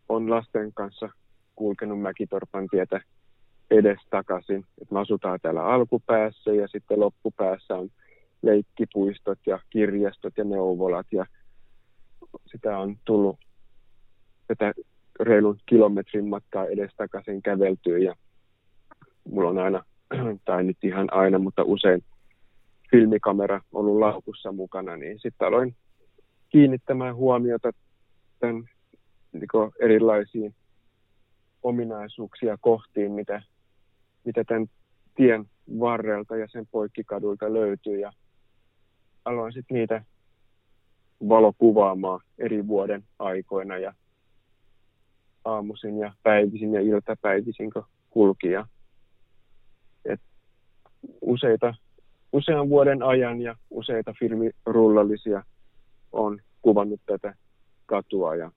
[0.10, 1.10] on lasten kanssa
[1.56, 3.02] kulkenut Mäkitorpan tietä
[3.72, 4.66] edestakaisin.
[4.82, 7.90] Et me asutaan täällä alkupäässä ja sitten loppupäässä on
[8.42, 11.26] leikkipuistot ja kirjastot ja neuvolat ja
[12.52, 13.40] sitä on tullut
[14.48, 14.74] tätä
[15.20, 18.16] reilun kilometrin matkaa edestakaisin käveltyä ja
[19.30, 19.84] mulla on aina
[20.46, 22.04] tai nyt ihan aina, mutta usein
[22.92, 25.76] filmikamera ollut laukussa mukana, niin sitten aloin
[26.50, 27.72] kiinnittämään huomiota
[28.40, 28.70] tämän
[29.32, 30.56] niin erilaisiin
[31.64, 33.42] ominaisuuksia kohtiin, mitä,
[34.26, 34.68] mitä tämän
[35.16, 35.46] tien
[35.80, 38.00] varrelta ja sen poikkikadulta löytyy.
[38.00, 38.12] Ja
[39.26, 40.04] aloin sitten niitä
[41.30, 43.94] valokuvaamaan eri vuoden aikoina ja
[45.46, 48.52] aamuisin ja päivisin ja iltapäivisin, kun kulki.
[48.52, 48.66] Ja,
[50.06, 50.20] et
[51.22, 51.74] useita,
[52.34, 55.44] usean vuoden ajan ja useita filmirullallisia
[56.12, 57.36] on kuvannut tätä
[57.86, 58.52] katua ja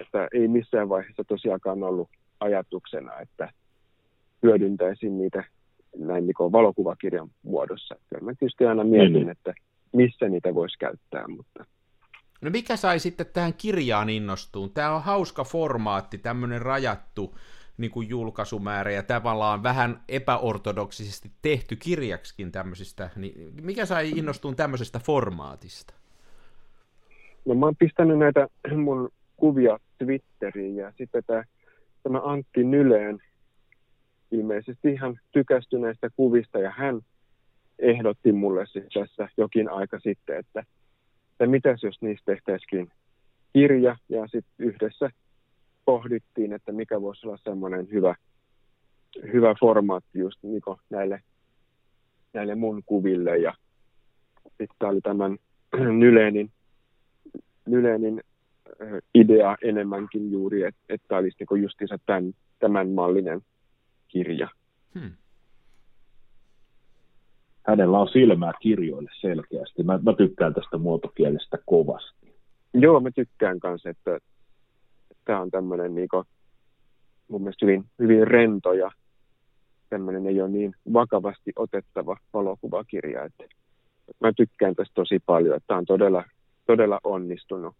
[0.00, 2.08] että ei missään vaiheessa tosiaankaan ollut
[2.40, 3.52] ajatuksena, että
[4.42, 5.44] hyödyntäisin niitä
[5.96, 7.94] näin niin valokuvakirjan muodossa.
[8.08, 9.28] Kyllä mä tietysti aina mietin, niin.
[9.28, 9.54] että
[9.92, 11.64] missä niitä voisi käyttää, mutta...
[12.40, 14.70] No mikä sai sitten tähän kirjaan innostuun?
[14.70, 17.34] Tämä on hauska formaatti, tämmöinen rajattu
[17.78, 23.10] niin kuin julkaisumäärä ja tavallaan vähän epäortodoksisesti tehty kirjaksikin tämmöisistä.
[23.16, 25.94] Niin mikä sai innostuun tämmöisestä formaatista?
[27.44, 31.44] No mä oon pistänyt näitä mun kuvia Twitteriin ja sitten tämä,
[32.02, 33.22] tämä Antti Nyleen
[34.30, 37.00] ilmeisesti ihan tykästyi näistä kuvista ja hän
[37.78, 38.84] ehdotti mulle siis
[39.16, 40.64] tässä jokin aika sitten, että,
[41.30, 42.90] että mitäs jos niistä tehtäisikin
[43.52, 45.10] kirja ja sitten yhdessä
[45.84, 48.14] pohdittiin, että mikä voisi olla semmoinen hyvä,
[49.32, 51.22] hyvä formaatti just niin näille,
[52.32, 53.38] näille mun kuville.
[53.38, 53.54] Ja
[54.58, 55.36] sitten oli tämän
[56.00, 56.50] Nylenin,
[57.66, 58.22] Nylenin
[59.14, 63.40] idea enemmänkin juuri, että, että olisi niin justiinsa tämän, tämän mallinen
[64.08, 64.48] kirja.
[64.98, 65.12] Hmm.
[67.66, 69.82] Hänellä on silmää kirjoille selkeästi.
[69.82, 72.34] Mä, mä tykkään tästä muotokielestä kovasti.
[72.74, 74.28] Joo, mä tykkään kanssa, että, että
[75.24, 76.08] tämä on tämmöinen niin
[77.28, 78.90] mun mielestä hyvin, hyvin rento ja
[79.90, 83.24] tämmöinen ei ole niin vakavasti otettava valokuvakirja.
[83.24, 83.44] Että
[84.20, 86.24] mä tykkään tästä tosi paljon, että tämä on todella,
[86.66, 87.74] todella onnistunut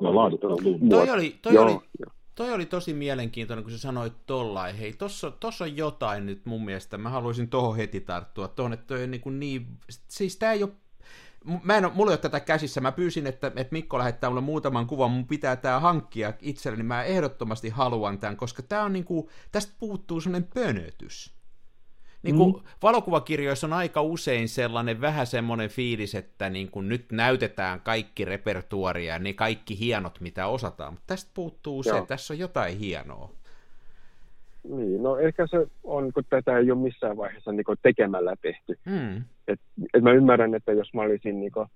[0.00, 0.56] No laadukkaan
[0.90, 2.10] Toi oli, toi, joo, oli, joo.
[2.34, 4.76] toi oli tosi mielenkiintoinen, kun sä sanoit tollain.
[4.76, 6.98] Hei, tossa, tossa on jotain nyt mun mielestä.
[6.98, 8.48] Mä haluaisin tohon heti tarttua.
[8.48, 9.66] Tuohon, että toi on niin, kuin niin
[10.08, 10.72] siis tää ei ole
[11.62, 14.86] mä en mulla ei ole tätä käsissä, mä pyysin, että, että Mikko lähettää mulle muutaman
[14.86, 19.72] kuvan, mun pitää tää hankkia itselleni, mä ehdottomasti haluan tämän, koska tää on niinku, tästä
[19.78, 21.33] puuttuu sellainen pönötys.
[22.24, 22.60] Niin kuin mm.
[22.82, 29.12] valokuvakirjoissa on aika usein sellainen vähän semmoinen fiilis, että niin kuin nyt näytetään kaikki repertuaria
[29.12, 31.82] ja ne kaikki hienot, mitä osataan, mutta tästä puuttuu Joo.
[31.82, 33.30] se, että tässä on jotain hienoa.
[34.68, 38.78] Niin, no ehkä se on, kun tätä ei ole missään vaiheessa niin tekemällä tehty.
[38.84, 39.16] Mm.
[39.48, 39.60] Et,
[39.94, 41.68] et mä ymmärrän, että jos mä olisin niin kuin,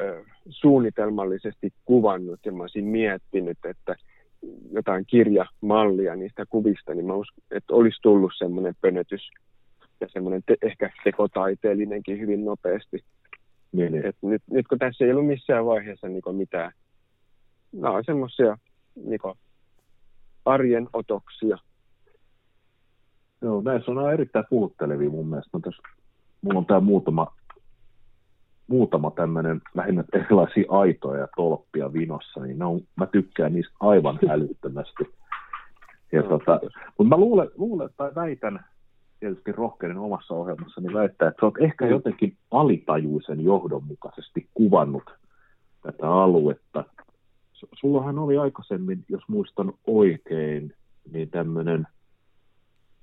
[0.00, 3.96] ö, suunnitelmallisesti kuvannut ja mä olisin miettinyt, että
[4.72, 9.30] jotain kirjamallia niistä kuvista, niin mä uskon, että olisi tullut semmoinen pönötys
[10.02, 13.04] ja semmoinen te- ehkä tekotaiteellinenkin hyvin nopeasti.
[13.72, 14.06] Niin.
[14.06, 16.72] Et nyt, nyt kun tässä ei ollut missään vaiheessa niin mitään,
[17.72, 18.58] nämä on semmoisia
[18.94, 19.20] niin
[20.44, 21.58] arjen otoksia.
[23.42, 25.58] Joo, näissä on erittäin puhuttelevia mun mielestä.
[25.64, 25.82] Tässä,
[26.42, 27.36] mulla on tää muutama,
[28.66, 34.18] muutama tämmöinen lähinnä erilaisia aitoja ja tolppia vinossa, niin ne on, mä tykkään niistä aivan
[34.28, 35.04] älyttömästi.
[36.12, 36.60] Ja no, tota,
[36.98, 38.64] mutta mä luulen, luulen tai väitän,
[39.22, 45.10] tietysti rohkeinen omassa ohjelmassani väittää, että sä oot ehkä jotenkin alitajuisen johdonmukaisesti kuvannut
[45.82, 46.84] tätä aluetta.
[47.72, 50.74] Sullahan oli aikaisemmin, jos muistan oikein,
[51.12, 51.86] niin tämmöinen,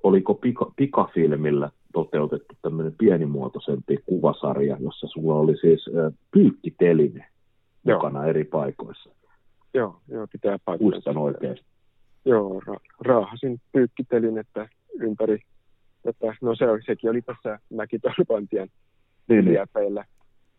[0.04, 7.26] oliko pika, pikafilmillä toteutettu tämmöinen pienimuotoisempi kuvasarja, jossa sulla oli siis äh, pyykkiteline
[7.86, 7.98] joo.
[7.98, 9.10] mukana eri paikoissa.
[9.74, 10.90] Joo, joo pitää paikkaa.
[10.90, 11.58] Muistan oikein.
[12.26, 15.40] Joo, ra- raahasin pyykkitelinettä ympäri
[16.06, 18.70] että, no se, sekin oli tässä Mäkitolpantien
[19.30, 19.60] niin, niin.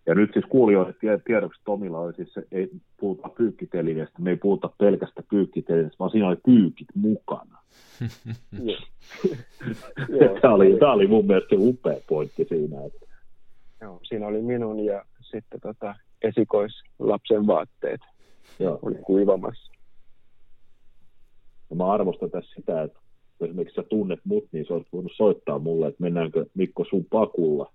[0.07, 0.95] Ja nyt siis kuulijoille
[1.27, 6.37] tiedoksi Tomilla oli siis, ei puhuta pyykkitelineestä, me ei puhuta pelkästä pyykkitelineestä, vaan siinä oli
[6.47, 7.59] pyykit mukana.
[10.43, 12.85] tämä, oli, tämä oli mun mielestä upea pointti siinä.
[12.85, 13.07] Että...
[13.81, 18.01] Joo, siinä oli minun ja sitten tota, esikoislapsen vaatteet
[18.59, 18.79] Joo.
[18.83, 19.73] oli kuivamassa.
[21.71, 22.99] Ja mä arvostan tässä sitä, että
[23.45, 27.73] esimerkiksi sä tunnet mut, niin sä olisit voinut soittaa mulle, että mennäänkö Mikko sun pakulla.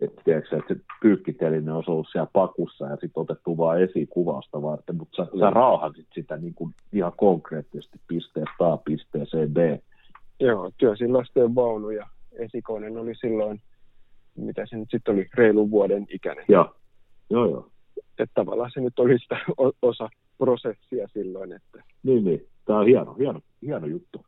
[0.00, 4.96] Että, tiedätkö, että se pyykkiteline olisi ollut siellä pakussa ja sitten otettu vaan esikuvausta varten,
[4.96, 9.56] mutta sä, sä raahasit sitä niin kuin ihan konkreettisesti pisteestä A pisteeseen B.
[10.40, 13.60] Joo, työsin lasten vaunu ja esikoinen oli silloin,
[14.36, 16.44] mitä se nyt sitten oli, reilun vuoden ikäinen.
[16.48, 16.74] Joo,
[17.30, 17.68] joo, joo.
[18.18, 19.38] Että tavallaan se nyt oli sitä
[19.82, 21.52] osa prosessia silloin.
[21.52, 21.82] Että...
[22.02, 22.46] Niin, niin.
[22.64, 24.26] Tämä on hieno, hieno, hieno juttu.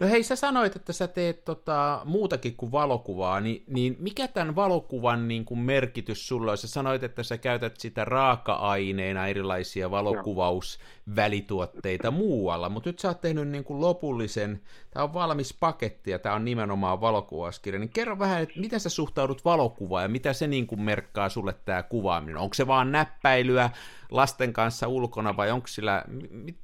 [0.00, 4.56] No hei, sä sanoit, että sä teet tota, muutakin kuin valokuvaa, niin, niin mikä tämän
[4.56, 6.58] valokuvan niin kuin merkitys sulla on?
[6.58, 13.48] Sä sanoit, että sä käytät sitä raaka-aineena erilaisia valokuvausvälituotteita muualla, mutta nyt sä oot tehnyt
[13.48, 18.42] niin kuin lopullisen, tämä on valmis paketti ja tämä on nimenomaan valokuvauskirja, niin kerro vähän,
[18.42, 22.36] että miten sä suhtaudut valokuvaan ja mitä se niin kuin merkkaa sulle tämä kuvaaminen?
[22.36, 23.70] Onko se vaan näppäilyä
[24.10, 26.56] lasten kanssa ulkona vai onko sillä, mit,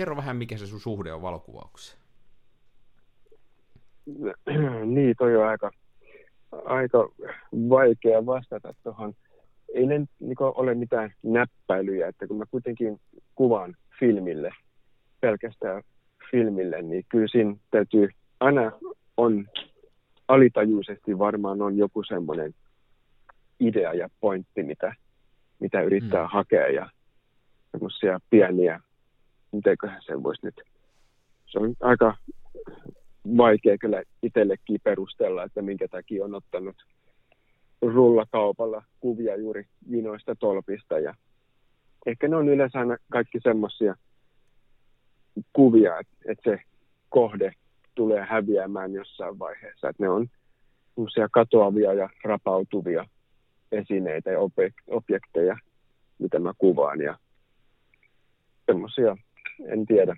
[0.00, 2.00] kerro vähän mikä se sun suhde on valokuvaukseen?
[4.94, 5.70] niin, toi on aika,
[6.52, 7.08] aika
[7.52, 9.14] vaikea vastata tuohon.
[9.74, 13.00] Ei ne niin ole mitään näppäilyjä, että kun mä kuitenkin
[13.34, 14.50] kuvaan filmille,
[15.20, 15.82] pelkästään
[16.30, 18.08] filmille, niin kyllä siinä täytyy,
[18.40, 18.72] aina
[19.16, 19.48] on
[20.28, 22.54] alitajuisesti varmaan on joku semmoinen
[23.60, 24.94] idea ja pointti, mitä,
[25.58, 26.30] mitä yrittää mm.
[26.32, 26.90] hakea ja
[27.70, 28.80] semmoisia pieniä,
[29.52, 30.60] mitenköhän sen voisi nyt,
[31.46, 32.16] se on aika
[33.36, 36.76] vaikea kyllä itsellekin perustella, että minkä takia on ottanut
[37.82, 40.98] rullakaupalla kuvia juuri vinoista tolpista.
[40.98, 41.14] Ja
[42.06, 43.94] ehkä ne on yleensä aina kaikki semmoisia
[45.52, 46.62] kuvia, että, että se
[47.08, 47.52] kohde
[47.94, 49.88] tulee häviämään jossain vaiheessa.
[49.88, 50.26] Että ne on
[50.94, 53.06] semmoisia katoavia ja rapautuvia
[53.72, 54.38] esineitä ja
[54.86, 55.56] objekteja,
[56.18, 57.00] mitä mä kuvaan.
[57.00, 57.18] Ja
[58.66, 59.16] semmoisia,
[59.66, 60.16] en tiedä,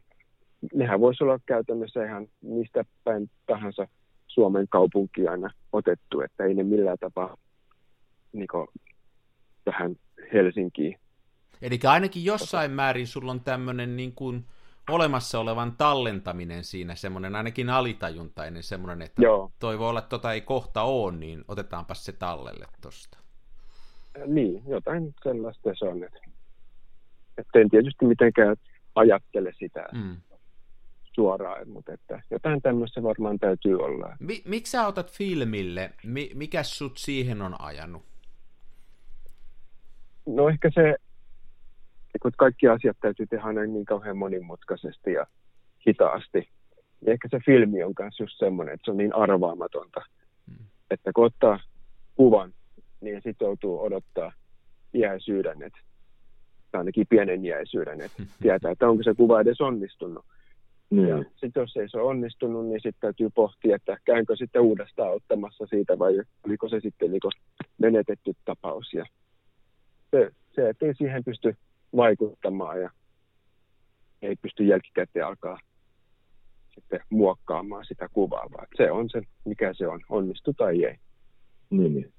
[0.75, 3.89] nehän voisi olla käytännössä ihan mistä päin tahansa
[4.27, 7.37] Suomen kaupunki aina otettu, että ei ne millään tapaa
[8.33, 8.49] niin
[9.65, 9.97] tähän
[10.33, 10.99] Helsinkiin.
[11.63, 14.45] Eli ainakin jossain määrin sulla on tämmöinen niin kuin
[14.91, 19.51] olemassa olevan tallentaminen siinä, semmoinen ainakin alitajuntainen semmoinen, että Joo.
[19.59, 23.19] toi voi olla, että tota ei kohta ole, niin otetaanpa se tallelle tosta.
[24.27, 26.05] Niin, jotain sellaista se on.
[27.39, 28.57] Että en tietysti mitenkään
[28.95, 30.17] ajattele sitä, mm
[31.15, 34.17] suoraan, mutta että jotain tämmöistä varmaan täytyy olla.
[34.21, 35.91] Mi- miksi sä otat filmille?
[36.05, 38.03] Mi- mikä sut siihen on ajanut?
[40.27, 40.97] No ehkä se,
[42.23, 45.27] kun kaikki asiat täytyy tehdä aina niin kauhean monimutkaisesti ja
[45.87, 46.49] hitaasti.
[47.07, 50.01] Ja ehkä se filmi on myös just semmoinen, että se on niin arvaamatonta,
[50.51, 50.67] hmm.
[50.91, 51.61] että kun ottaa
[52.15, 52.53] kuvan,
[53.01, 54.33] niin sitoutuu odottaa
[54.95, 55.79] iäisyyden, että,
[56.73, 60.25] tai ainakin pienen iäisyyden, että tietää, että onko se kuva edes onnistunut.
[60.91, 61.09] Mm.
[61.09, 65.15] Ja sitten jos ei se ole onnistunut, niin sitten täytyy pohtia, että käynkö sitten uudestaan
[65.15, 66.13] ottamassa siitä vai
[66.47, 67.21] oliko se sitten niin
[67.79, 68.93] menetetty tapaus.
[68.95, 69.05] Ja
[70.11, 71.57] se, se, että ei siihen pysty
[71.97, 72.91] vaikuttamaan ja
[74.23, 75.59] ei pysty jälkikäteen alkaa
[76.75, 80.97] sitten muokkaamaan sitä kuvaa, vaan se on se, mikä se on, onnistu tai ei.
[81.71, 82.13] Niin, niin.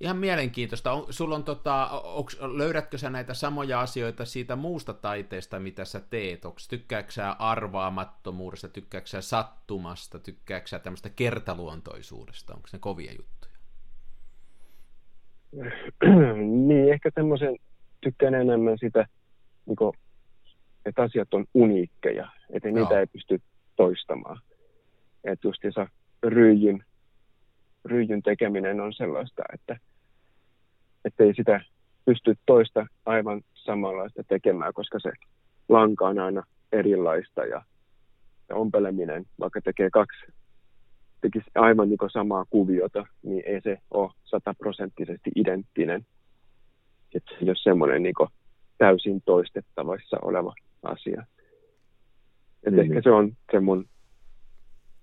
[0.00, 0.92] Ihan mielenkiintoista.
[0.92, 6.00] On, sulla on tota, onks, löydätkö sä näitä samoja asioita siitä muusta taiteesta, mitä sä
[6.10, 6.44] teet?
[6.44, 12.54] Onko tykkääksä sä arvaamattomuudesta, tykkääksä sä sattumasta, tykkääksä sä tämmöistä kertaluontoisuudesta?
[12.54, 13.54] Onko ne kovia juttuja?
[16.68, 17.56] niin, ehkä semmoisen
[18.00, 19.06] tykkään enemmän sitä,
[19.66, 19.92] niin
[20.86, 23.42] että asiat on uniikkeja, että niitä ei pysty
[23.76, 24.40] toistamaan.
[25.24, 25.86] Että justiinsa
[26.22, 26.84] ryijyn
[27.84, 29.76] ryijyn tekeminen on sellaista, että
[31.18, 31.60] ei sitä
[32.04, 35.10] pysty toista aivan samanlaista tekemään, koska se
[35.68, 36.42] lanka on aina
[36.72, 37.62] erilaista ja,
[38.48, 40.26] ja ompeleminen, vaikka tekee kaksi,
[41.20, 46.06] tekisi aivan niin samaa kuviota, niin ei se ole sataprosenttisesti identtinen.
[47.14, 48.14] Että se ei ole semmoinen niin
[48.78, 51.22] täysin toistettavissa oleva asia.
[51.22, 52.78] Et mm-hmm.
[52.78, 53.88] Ehkä se on se mun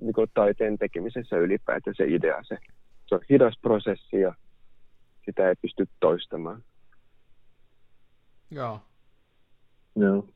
[0.01, 2.43] niin taiteen tekemisessä ylipäätään se idea.
[2.43, 2.57] Se,
[3.05, 4.35] se on hidas prosessi ja
[5.25, 6.63] sitä ei pysty toistamaan.
[8.51, 8.81] Joo.
[9.95, 10.27] Joo.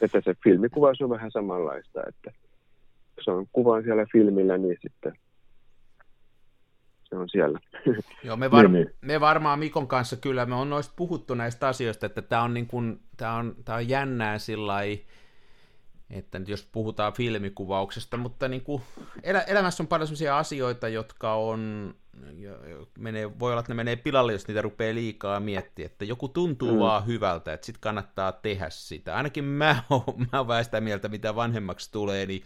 [0.00, 2.32] Että se filmikuvaus on vähän samanlaista, että
[3.24, 5.12] se on kuva siellä filmillä, niin sitten
[7.12, 7.58] se on siellä.
[8.24, 8.94] Joo, me, var- niin, niin.
[9.00, 12.66] me varmaan Mikon kanssa kyllä, me on noista puhuttu näistä asioista, että tämä on, niin
[12.66, 15.02] kuin, tää on, tää on jännää sillä lailla,
[16.12, 18.82] että nyt jos puhutaan filmikuvauksesta, mutta niin kuin
[19.22, 21.94] elä, elämässä on paljon sellaisia asioita, jotka on,
[22.98, 26.72] menee, voi olla, että ne menee pilalle, jos niitä rupeaa liikaa miettiä, että joku tuntuu
[26.72, 26.78] mm.
[26.78, 29.16] vaan hyvältä, että sitten kannattaa tehdä sitä.
[29.16, 32.44] Ainakin mä oon, mä oon vähän sitä mieltä, mitä vanhemmaksi tulee, niin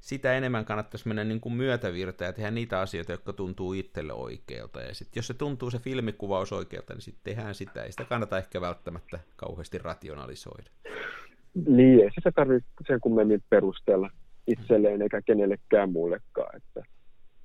[0.00, 4.80] sitä enemmän kannattaisi mennä niin kuin myötävirta ja tehdä niitä asioita, jotka tuntuu itselle oikealta.
[4.80, 7.82] Ja sitten jos se tuntuu se filmikuvaus oikealta, niin sitten tehdään sitä.
[7.82, 10.70] Ei sitä kannata ehkä välttämättä kauheasti rationalisoida.
[11.54, 14.10] Niin, ei sitä tarvitse sen kummemmin perustella
[14.46, 16.56] itselleen eikä kenellekään muullekaan.
[16.56, 16.80] Että,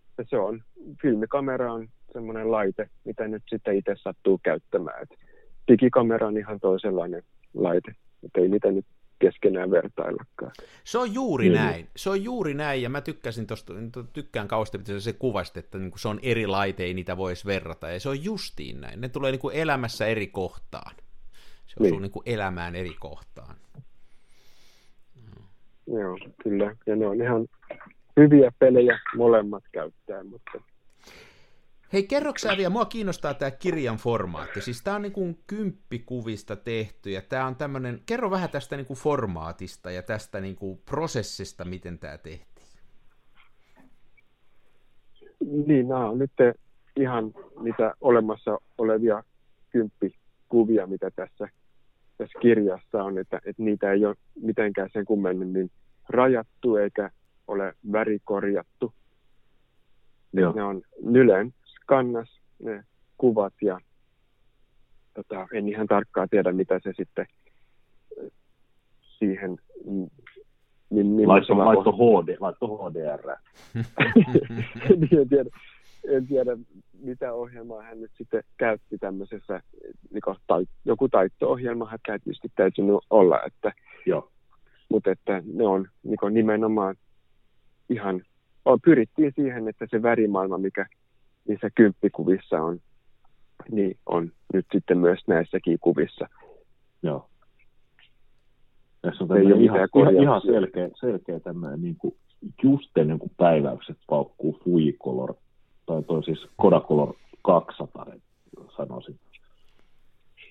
[0.09, 0.63] että se on,
[1.01, 5.03] filmikamera on semmoinen laite, mitä nyt sitten itse sattuu käyttämään.
[5.03, 5.09] Et
[5.67, 7.91] digikamera on ihan toisenlainen laite,
[8.23, 8.85] että ei niitä nyt
[9.19, 10.51] keskenään vertaillakaan.
[10.83, 11.55] Se on juuri niin.
[11.55, 11.87] näin.
[11.95, 13.73] Se on juuri näin, ja mä tykkäsin tosta,
[14.13, 17.89] tykkään kauheasti, mitä se kuvasti, että niin se on eri laite, ei niitä voisi verrata,
[17.89, 19.01] ja se on justiin näin.
[19.01, 20.95] Ne tulee niin kuin elämässä eri kohtaan.
[21.67, 22.01] Se on niin.
[22.01, 23.55] niin kuin elämään eri kohtaan.
[25.87, 26.75] Joo, kyllä.
[26.85, 27.47] Ja ne on ihan
[28.17, 30.61] hyviä pelejä molemmat käyttää, mutta
[31.93, 34.61] Hei, kerroksä vielä, mua kiinnostaa tämä kirjan formaatti.
[34.61, 38.85] Siis tämä on niin kuin kymppikuvista tehty ja tämä on tämmöinen, kerro vähän tästä niin
[38.85, 42.67] kuin formaatista ja tästä niin kuin prosessista, miten tämä tehtiin.
[45.67, 46.31] Niin, nämä on nyt
[46.95, 49.23] ihan mitä olemassa olevia
[49.69, 51.49] kymppikuvia, mitä tässä,
[52.17, 55.71] tässä kirjassa on, että, että niitä ei ole mitenkään sen kummemmin niin
[56.09, 57.09] rajattu eikä
[57.47, 58.93] ole värikorjattu.
[60.33, 60.53] Joo.
[60.53, 61.53] Ne on Nylen
[61.85, 62.83] kannas ne
[63.17, 63.79] kuvat ja
[65.13, 67.25] tota, en ihan tarkkaan tiedä, mitä se sitten
[69.01, 69.57] siihen
[70.89, 73.35] niin, laitto, laitto, HD, laitto HDR.
[74.97, 75.49] Niin, en, tiedä,
[76.07, 76.57] en tiedä,
[76.99, 79.61] mitä ohjelmaa hän nyt sitten käytti tämmöisessä,
[80.11, 83.73] niin tai, joku taitto-ohjelma hän tietysti täytynyt olla, että,
[84.05, 84.31] Joo.
[84.89, 86.95] mutta että ne on niin nimenomaan
[87.89, 88.21] ihan,
[88.85, 90.85] pyrittiin siihen, että se värimaailma, mikä
[91.47, 92.79] niissä kymppikuvissa on,
[93.71, 96.27] niin on nyt sitten myös näissäkin kuvissa.
[97.03, 97.29] Joo.
[99.01, 102.15] Tässä on tämmöinen ihan, ihan, ihan selkeä, selkeä tämmöinen niin kuin
[102.63, 105.35] just ennen kuin päiväykset paukkuu Fujicolor,
[105.87, 108.05] tai toi siis Kodacolor 200,
[108.77, 109.19] sanoisin.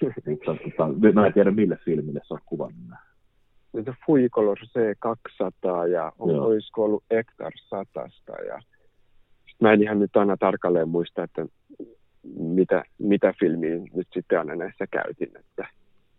[0.26, 3.96] Mutta, tota, mä en tiedä mille filmille sä oot kuvannut nämä.
[4.06, 8.08] Fujicolor C200 ja on, olisiko ollut Ektar 100
[8.46, 8.60] ja
[9.60, 11.46] mä en ihan nyt aina tarkalleen muista, että
[12.38, 15.28] mitä, mitä filmiä nyt sitten aina näissä käytin.
[15.38, 15.68] Että...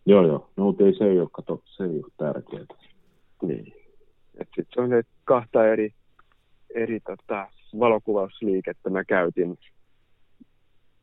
[0.06, 0.50] Joo, joo.
[0.56, 2.64] No, mutta ei se ei ole, kato, se ei ole tärkeää.
[3.42, 3.72] Niin.
[4.34, 5.92] Että sitten se on ne kahta eri,
[6.74, 7.46] eri tota,
[7.78, 9.58] valokuvausliikettä mä käytin,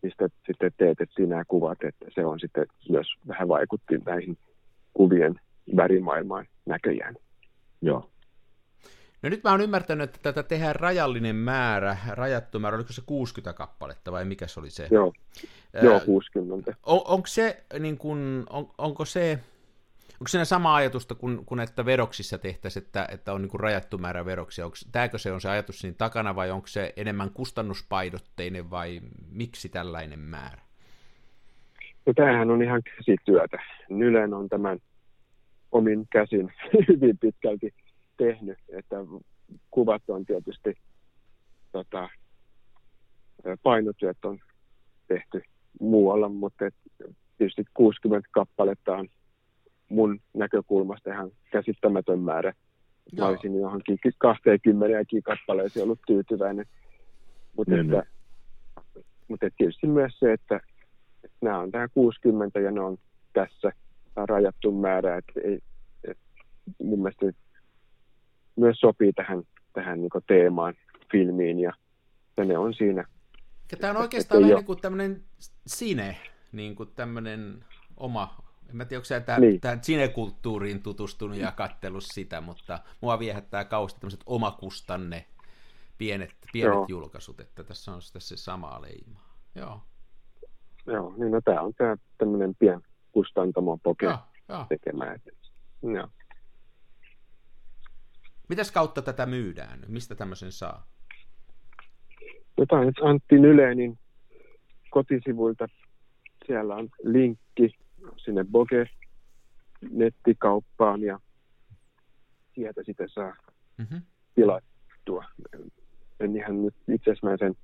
[0.01, 4.37] mistä sitten teetettiin nämä kuvat, että se on sitten myös vähän vaikutti näihin
[4.93, 5.39] kuvien
[5.75, 7.15] värimaailmaan näköjään.
[7.81, 8.09] Joo.
[9.21, 13.57] No nyt mä oon ymmärtänyt, että tätä tehdään rajallinen määrä, rajattu määrä, oliko se 60
[13.57, 14.87] kappaletta vai mikä se oli se?
[14.91, 15.13] Joo,
[15.73, 16.75] Ää, Joo 60.
[16.83, 19.39] On, onko se, niin kun, on, onko se,
[20.21, 24.25] onko siinä sama ajatusta kuin, kuin että veroksissa tehtäisiin, että, että on niin rajattu määrä
[24.25, 24.65] veroksia?
[24.65, 29.01] Onko, tääkö se on se ajatus siinä takana vai onko se enemmän kustannuspaidotteinen vai
[29.31, 30.61] miksi tällainen määrä?
[32.05, 33.57] No tämähän on ihan käsityötä.
[33.89, 34.79] Nylen on tämän
[35.71, 36.53] omin käsin
[36.87, 37.73] hyvin pitkälti
[38.17, 38.95] tehnyt, että
[39.71, 40.77] kuvat on tietysti
[41.71, 42.09] tota,
[43.63, 44.39] painotyöt on
[45.07, 45.41] tehty
[45.79, 46.65] muualla, mutta
[47.37, 49.07] tietysti 60 kappaletta on
[49.89, 52.53] mun näkökulmasta ihan käsittämätön määrä.
[53.17, 54.87] Mä olisin johonkin 20
[55.23, 56.65] kappaleeseen ollut tyytyväinen.
[57.57, 58.11] Mutta, niin, että,
[58.95, 59.05] niin.
[59.27, 60.59] mutta tietysti myös se, että,
[61.41, 62.97] nämä on tähän 60 ja ne on
[63.33, 63.71] tässä
[64.15, 65.17] rajattu määrä.
[65.17, 65.59] Että ei,
[66.03, 66.23] että
[66.83, 67.25] mun mielestä
[68.55, 70.73] myös sopii tähän, tähän niin teemaan,
[71.11, 71.73] filmiin ja,
[72.37, 73.05] ja ne on siinä.
[73.71, 75.23] Ja tämä on oikeastaan vähän niin kuin tämmöinen
[75.67, 76.17] sine,
[76.51, 77.65] niin kuin tämmöinen
[77.97, 79.61] oma, en mä tiedä, onko sä tähän, niin.
[79.61, 85.25] tähän sinekulttuuriin tutustunut ja kattellut sitä, mutta mua viehättää kauheasti tämmöiset omakustanne
[85.97, 86.85] pienet, pienet Joo.
[86.89, 89.21] julkaisut, että tässä on sitä se sama leima.
[89.55, 89.81] Joo.
[90.85, 94.07] Joo, niin no tämä on tämä tämmöinen pien kustantamo poke
[94.69, 95.13] tekemä.
[95.13, 95.31] Että,
[95.83, 96.07] joo.
[98.49, 99.79] Mitäs kautta tätä myydään?
[99.87, 100.87] Mistä tämmöisen saa?
[102.57, 103.99] Jotain nyt Antti Nylenin
[104.89, 105.67] kotisivuilta.
[106.45, 107.77] Siellä on linkki
[108.17, 108.85] sinne Boge
[109.91, 111.19] nettikauppaan ja
[112.55, 113.35] sieltä sitten saa
[113.77, 114.01] mm-hmm.
[114.35, 115.25] tilattua.
[116.19, 117.55] En ihan nyt itse asiassa sen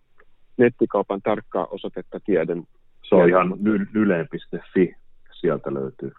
[0.58, 2.64] nettikaupan tarkkaa osoitetta tiedän.
[3.10, 3.54] Se on ihan
[3.94, 4.96] yle.fi,
[5.40, 6.12] sieltä löytyy.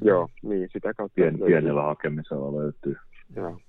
[0.00, 1.46] Joo, niin sitä kautta Pien, löytyy.
[1.46, 2.96] Pienellä hakemisella löytyy.
[3.36, 3.60] Joo.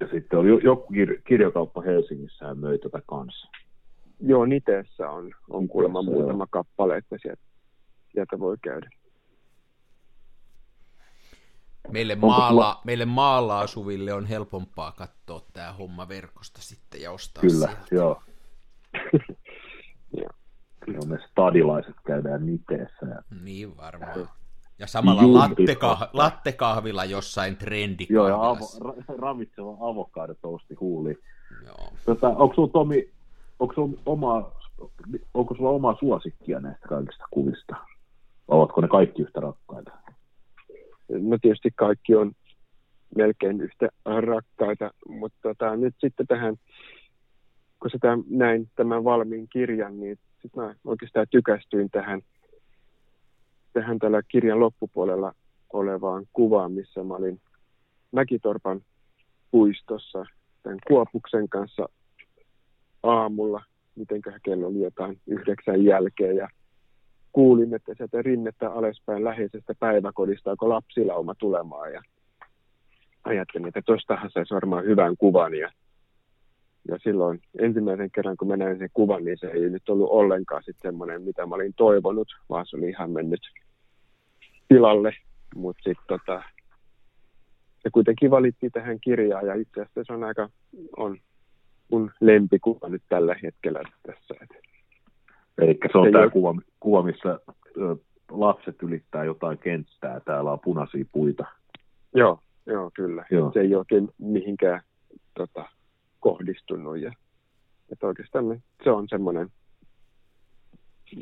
[0.00, 3.48] Ja sitten oli joku kir- kirjakauppa Helsingissä ja möi tätä kanssa.
[4.20, 7.42] Joo, Niteessä on, on kuulemma muutama kappale, että sieltä,
[8.18, 8.90] sieltä voi käydä.
[11.88, 17.66] Meille maalla, meille maalla asuville on helpompaa katsoa tämä homma verkosta sitten ja ostaa Kyllä,
[17.66, 17.86] sieltä.
[17.90, 18.22] joo.
[20.80, 23.06] Kyllä me stadilaiset käydään Niteessä.
[23.06, 23.22] Ja...
[23.42, 24.28] Niin varmaan.
[24.78, 28.34] Ja samalla lattekah- lattekahvilla jossain trendikahvilassa.
[28.34, 31.18] Joo, ja avo, ra- ravitseva avokaadotousti huuli.
[31.66, 31.92] Joo.
[32.06, 33.10] Tota, onko sulla Tomi,
[33.58, 34.52] onko sulla oma,
[35.34, 37.76] onko sulla oma suosikkia näistä kaikista kuvista?
[38.48, 39.90] Ovatko ne kaikki yhtä rakkaita?
[41.08, 42.32] no tietysti kaikki on
[43.16, 46.56] melkein yhtä rakkaita, mutta tota, nyt sitten tähän,
[47.80, 52.22] kun sitä näin tämän valmiin kirjan, niin sitten mä oikeastaan tykästyin tähän,
[53.72, 55.34] tähän tällä kirjan loppupuolella
[55.72, 57.40] olevaan kuvaan, missä mä olin
[58.12, 58.80] Mäkitorpan
[59.50, 60.24] puistossa
[60.62, 61.88] tämän Kuopuksen kanssa
[63.02, 63.64] aamulla,
[63.96, 66.48] mitenköhän kello oli jotain yhdeksän jälkeen ja
[67.38, 72.02] kuulin, että sieltä rinnettä alaspäin läheisestä päiväkodista alkoi lapsilauma tulemaan ja
[73.24, 75.70] ajattelin, että tuostahan saisi varmaan hyvän kuvan ja,
[76.88, 80.62] ja silloin ensimmäisen kerran, kun mä näin sen kuvan, niin se ei nyt ollut ollenkaan
[80.62, 83.40] sitten semmoinen, mitä mä olin toivonut, vaan se oli ihan mennyt
[84.68, 85.12] tilalle,
[85.54, 86.42] mutta sitten tota,
[87.82, 90.48] se kuitenkin valittiin tähän kirjaan ja itse asiassa se on aika,
[90.96, 91.18] on
[91.90, 94.34] mun lempikuva nyt tällä hetkellä tässä.
[95.58, 97.40] Eli se on tämä kuva, kuva, missä
[97.76, 97.96] ö,
[98.30, 101.44] lapset ylittää jotain kenttää, täällä on punaisia puita.
[102.14, 103.24] Joo, joo kyllä.
[103.30, 103.52] Joo.
[103.52, 104.80] Se ei oikein mihinkään
[105.34, 105.64] tota,
[106.20, 106.98] kohdistunut.
[106.98, 107.12] Ja,
[107.92, 109.48] että oikeastaan se on semmoinen...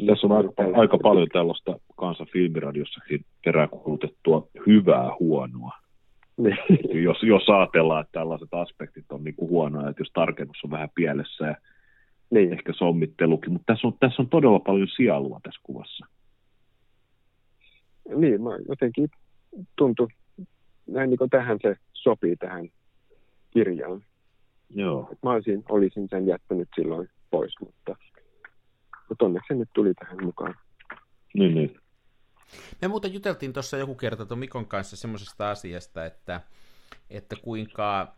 [0.06, 5.72] Tässä on aika, aika paljon tällaista kansan filmiradiossakin peräänkuulutettua hyvää huonoa.
[6.36, 6.58] Niin.
[7.04, 10.88] jos, jos ajatellaan, että tällaiset aspektit on niin kuin huonoja, että jos tarkennus on vähän
[10.94, 11.56] pielessä ja
[12.30, 12.52] niin.
[12.52, 16.06] ehkä sommittelukin, mutta tässä on, tässä on todella paljon sielua tässä kuvassa.
[18.16, 19.08] Niin, mä jotenkin
[19.76, 20.08] tuntuu,
[20.86, 22.68] näin niin kuin tähän se sopii tähän
[23.50, 24.04] kirjaan.
[24.70, 25.10] Joo.
[25.22, 27.96] Mä olisin, olisin sen jättänyt silloin pois, mutta,
[29.08, 30.54] mutta onneksi se nyt tuli tähän mukaan.
[31.34, 31.80] Niin, niin.
[32.82, 36.40] Me muuten juteltiin tuossa joku kerta tuon Mikon kanssa semmoisesta asiasta, että,
[37.10, 38.14] että kuinka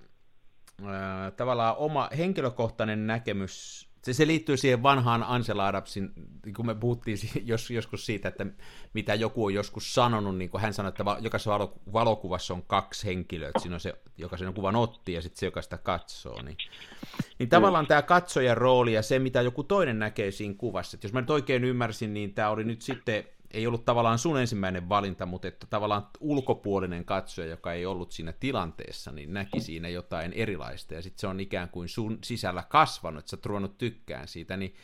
[0.86, 6.12] ää, tavallaan oma henkilökohtainen näkemys, se, se liittyy siihen vanhaan Ansela Adamsin,
[6.56, 8.46] kun me puhuttiin jos, joskus siitä, että
[8.94, 11.58] mitä joku on joskus sanonut, niin kuin hän sanoi, että jokaisessa
[11.92, 15.46] valokuvassa on kaksi henkilöä, että siinä on se, joka sen kuvan otti ja sitten se,
[15.46, 16.42] joka sitä katsoo.
[16.42, 16.56] Niin,
[17.38, 21.12] niin tavallaan tämä katsojan rooli ja se, mitä joku toinen näkee siinä kuvassa, että jos
[21.12, 25.26] mä nyt oikein ymmärsin, niin tämä oli nyt sitten ei ollut tavallaan sun ensimmäinen valinta,
[25.26, 30.94] mutta että tavallaan ulkopuolinen katsoja, joka ei ollut siinä tilanteessa, niin näki siinä jotain erilaista,
[30.94, 34.74] ja sitten se on ikään kuin sun sisällä kasvanut, että sä ruvennut tykkään siitä, niin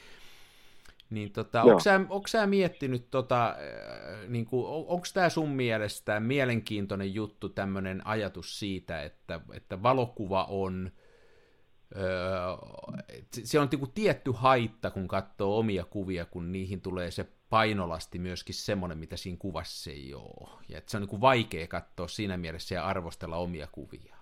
[1.10, 6.20] niin tota, onko sä, onko sä miettinyt, tota, äh, niin kuin, onko tämä sun mielestä
[6.20, 10.90] mielenkiintoinen juttu, tämmöinen ajatus siitä, että, että valokuva on,
[11.96, 12.02] öö,
[13.44, 18.54] se on niin tietty haitta, kun katsoo omia kuvia, kun niihin tulee se painolasti myöskin
[18.54, 20.48] semmoinen, mitä siinä kuvassa ei ole.
[20.68, 24.16] Ja että se on niin kuin vaikea katsoa siinä mielessä ja arvostella omia kuvia.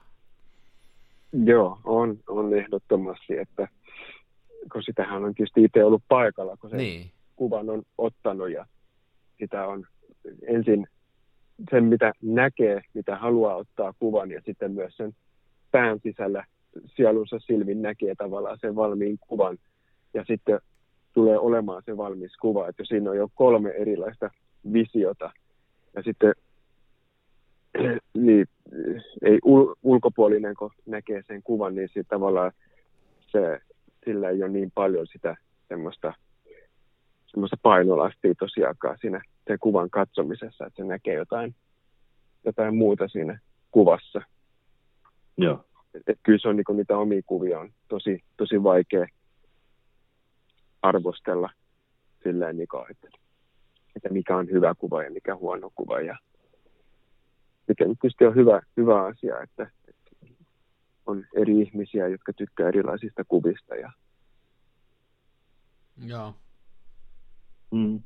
[1.45, 3.68] Joo, on, on ehdottomasti, että
[4.72, 7.11] kun sitähän on tietysti itse ollut paikalla, kun se niin.
[7.37, 8.66] kuvan on ottanut ja
[9.39, 9.87] sitä on
[10.47, 10.87] ensin
[11.70, 15.14] sen, mitä näkee, mitä haluaa ottaa kuvan ja sitten myös sen
[15.70, 16.45] pään sisällä
[16.97, 19.59] sielunsa silmin näkee tavallaan sen valmiin kuvan
[20.14, 20.61] ja sitten
[21.13, 24.31] tulee olemaan se valmis kuva, että siinä on jo kolme erilaista
[24.73, 25.31] visiota
[25.97, 26.35] ja sitten
[28.27, 28.47] niin,
[29.23, 32.53] ei ul, ulkopuolinen, kun näkee sen kuvan, niin sitten tavallaan
[33.21, 33.61] se,
[34.05, 35.37] sillä ei ole niin paljon sitä
[35.69, 36.15] semmoista,
[37.27, 41.55] semmoista painolastia tosiaankaan siinä sen kuvan katsomisessa, että se näkee jotain,
[42.45, 43.39] jotain muuta siinä
[43.71, 44.23] kuvassa.
[45.39, 45.65] Joo.
[45.95, 49.07] Et, et kyllä se on niin niitä omia kuvia on tosi, tosi vaikea
[50.83, 51.51] arvostella
[52.24, 53.09] silleen, niin kuin, että,
[53.97, 56.01] että mikä on hyvä kuva ja mikä huono kuva.
[56.01, 56.18] Ja
[57.68, 60.26] mikä tietysti on hyvä, hyvä asia, että, että
[61.07, 63.74] on eri ihmisiä, jotka tykkää erilaisista kuvista.
[63.74, 63.93] Ja...
[66.05, 66.35] Joo.
[67.70, 68.03] Mm.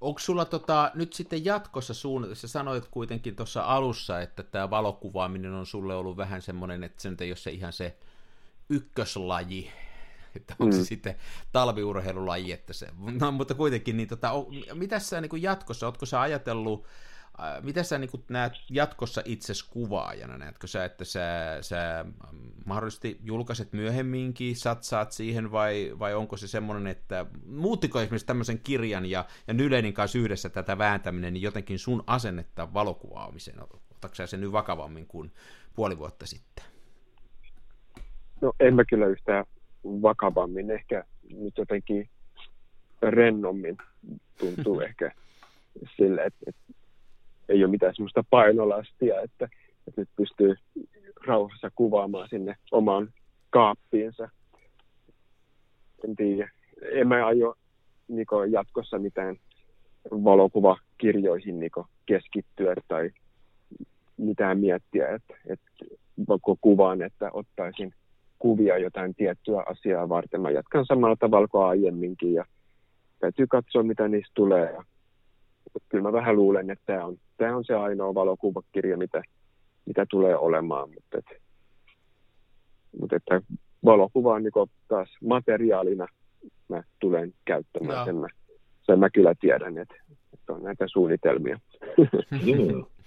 [0.00, 5.52] Onko sulla tota, nyt sitten jatkossa suunnitelma, sä sanoit kuitenkin tuossa alussa, että tämä valokuvaaminen
[5.52, 7.96] on sulle ollut vähän semmoinen, että se nyt ei ole se ihan se
[8.68, 9.70] ykköslaji,
[10.40, 10.84] että onko se mm.
[10.84, 11.14] sitten
[11.52, 12.88] talviurheilulaji, että se,
[13.20, 14.32] no, mutta kuitenkin, niin tota,
[14.74, 16.86] mitä sä niin jatkossa, ootko sä ajatellut,
[17.40, 20.38] äh, mitä sä niin näet jatkossa itses kuvaajana?
[20.38, 22.04] Näetkö sä, että sä, sä
[22.66, 29.06] mahdollisesti julkaiset myöhemminkin, satsaat siihen, vai, vai onko se semmoinen, että muuttiko esimerkiksi tämmöisen kirjan
[29.06, 33.62] ja, ja Nylenin kanssa yhdessä tätä vääntäminen, niin jotenkin sun asennetta valokuvaamiseen?
[33.62, 35.32] Otatko sä sen nyt vakavammin kuin
[35.74, 36.64] puoli vuotta sitten?
[38.40, 39.44] No en mä kyllä yhtään
[40.02, 42.08] vakavammin, ehkä nyt jotenkin
[43.02, 43.76] rennommin
[44.38, 45.12] tuntuu ehkä
[45.96, 46.72] sille, että, että
[47.48, 49.48] ei ole mitään semmoista painolastia, että,
[49.88, 50.54] että nyt pystyy
[51.26, 53.12] rauhassa kuvaamaan sinne omaan
[53.50, 54.28] kaappiinsa.
[56.04, 56.50] En tiedä.
[56.92, 57.54] En mä aio
[58.08, 59.36] Niko, jatkossa mitään
[60.10, 63.10] valokuvakirjoihin Niko, keskittyä tai
[64.18, 65.70] enää miettiä, että, että
[66.60, 67.94] kuvan, että ottaisin
[68.38, 70.40] kuvia jotain tiettyä asiaa varten.
[70.40, 72.44] Mä jatkan samalla tavalla kuin aiemminkin ja
[73.20, 74.72] täytyy katsoa, mitä niistä tulee.
[74.72, 74.84] Ja,
[75.88, 79.22] kyllä mä vähän luulen, että tämä on, tämä on se ainoa valokuvakirja, mitä,
[79.86, 81.42] mitä tulee olemaan, mutta, et,
[83.00, 83.40] mutta että
[83.84, 86.06] valokuva on niin taas materiaalina
[86.68, 88.04] mä tulen käyttämään.
[88.04, 88.28] Sen mä,
[88.82, 89.94] sen mä kyllä tiedän, että,
[90.34, 91.58] että on näitä suunnitelmia.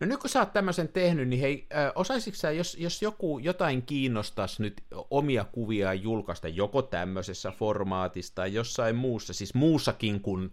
[0.00, 3.82] No nyt kun sä oot tämmöisen tehnyt, niin hei, osaisitko sä, jos, jos joku jotain
[3.82, 10.52] kiinnostaisi nyt omia kuvia julkaista joko tämmöisessä formaatissa tai jossain muussa, siis muussakin kuin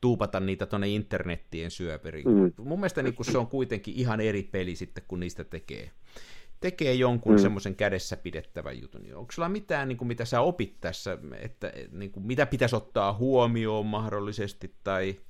[0.00, 2.28] tuupata niitä tuonne internettien syöperiin.
[2.28, 2.52] Mm.
[2.58, 5.90] Mun mielestä niin se on kuitenkin ihan eri peli sitten, kun niistä tekee
[6.60, 7.38] tekee jonkun mm.
[7.38, 12.12] semmoisen kädessä pidettävän jutun, onko sulla mitään, niin kuin, mitä sä opit tässä, että niin
[12.12, 15.20] kuin, mitä pitäisi ottaa huomioon mahdollisesti, tai,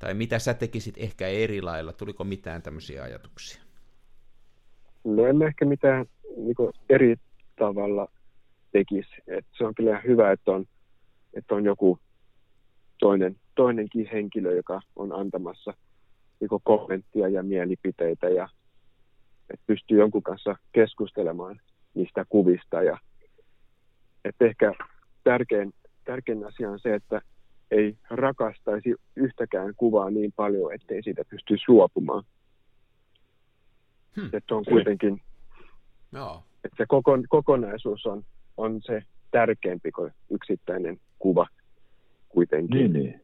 [0.00, 3.62] tai mitä sä tekisit ehkä eri lailla, tuliko mitään tämmöisiä ajatuksia?
[5.04, 6.54] No en ehkä mitään niin
[6.88, 7.16] eri
[7.58, 8.08] tavalla
[8.72, 9.10] tekisi.
[9.26, 10.64] Et se on kyllä hyvä, että on,
[11.34, 11.98] että on joku
[12.98, 15.74] toinen, toinenkin henkilö, joka on antamassa
[16.40, 18.48] niin kommenttia ja mielipiteitä ja
[19.50, 21.60] että pystyy jonkun kanssa keskustelemaan
[21.94, 22.82] niistä kuvista.
[22.82, 22.98] Ja,
[24.24, 24.72] että ehkä
[25.24, 25.74] tärkein,
[26.04, 27.22] tärkein asia on se, että
[27.70, 32.24] ei rakastaisi yhtäkään kuvaa niin paljon, ettei siitä pysty suopumaan.
[34.16, 34.30] Hmm.
[34.32, 35.20] Että on kuitenkin,
[36.12, 36.42] Joo.
[36.64, 38.22] että se koko, kokonaisuus on,
[38.56, 41.46] on se tärkeämpi kuin yksittäinen kuva
[42.28, 42.92] kuitenkin.
[42.92, 43.20] Niin, niin.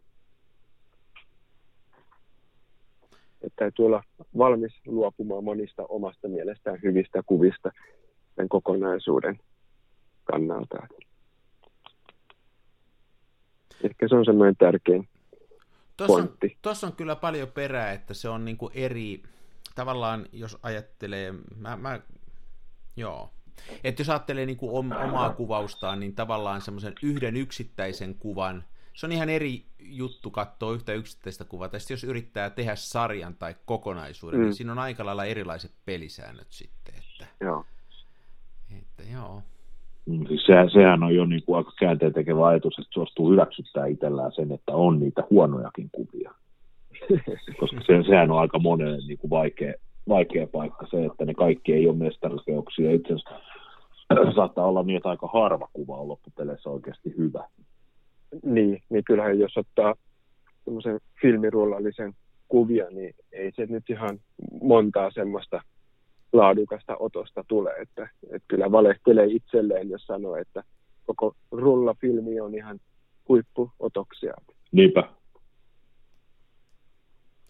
[3.46, 4.02] että täytyy olla
[4.38, 7.72] valmis luopumaan monista omasta mielestään hyvistä kuvista
[8.36, 9.38] sen kokonaisuuden
[10.24, 10.76] kannalta.
[13.84, 15.08] Ehkä se on semmoinen tärkein
[15.96, 19.22] Tuossa on, tuossa on kyllä paljon perää, että se on niin kuin eri,
[19.74, 22.00] tavallaan jos ajattelee, mä, mä
[22.96, 23.30] joo,
[23.84, 24.72] että jos ajattelee niin kuin
[25.04, 28.64] omaa kuvaustaan, niin tavallaan semmoisen yhden yksittäisen kuvan–
[28.96, 31.68] se on ihan eri juttu katsoa yhtä yksittäistä kuvaa.
[31.68, 34.48] Tai jos yrittää tehdä sarjan tai kokonaisuuden, niin mm.
[34.48, 36.94] niin siinä on aika lailla erilaiset pelisäännöt sitten.
[36.94, 37.64] Että, joo.
[38.78, 39.42] Että, joo.
[40.06, 43.86] Mm, siis sehän, sehän on jo niin kuin aika käänteen tekevä ajatus, että suostuu hyväksyttää
[43.86, 46.34] itsellään sen, että on niitä huonojakin kuvia.
[47.60, 49.74] Koska se, sehän on aika monelle niin kuin vaikea,
[50.08, 52.92] vaikea paikka se, että ne kaikki ei ole mestariteoksia.
[52.92, 57.44] Itse asiassa saattaa olla niin, että aika harva kuva on loppupeleissä oikeasti hyvä.
[58.42, 59.94] Niin, niin kyllähän jos ottaa
[60.64, 62.12] semmoisen filmirullallisen
[62.48, 64.18] kuvia, niin ei se nyt ihan
[64.62, 65.60] montaa semmoista
[66.36, 67.70] laadukasta otosta tule.
[67.70, 70.62] Että, että kyllä valehtelee itselleen, jos sanoo, että
[71.06, 72.80] koko rullafilmi on ihan
[73.28, 74.34] huippuotoksia.
[74.72, 75.10] Niinpä.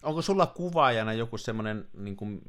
[0.03, 2.41] Onko sulla kuvaajana joku semmoinen, niin kuin,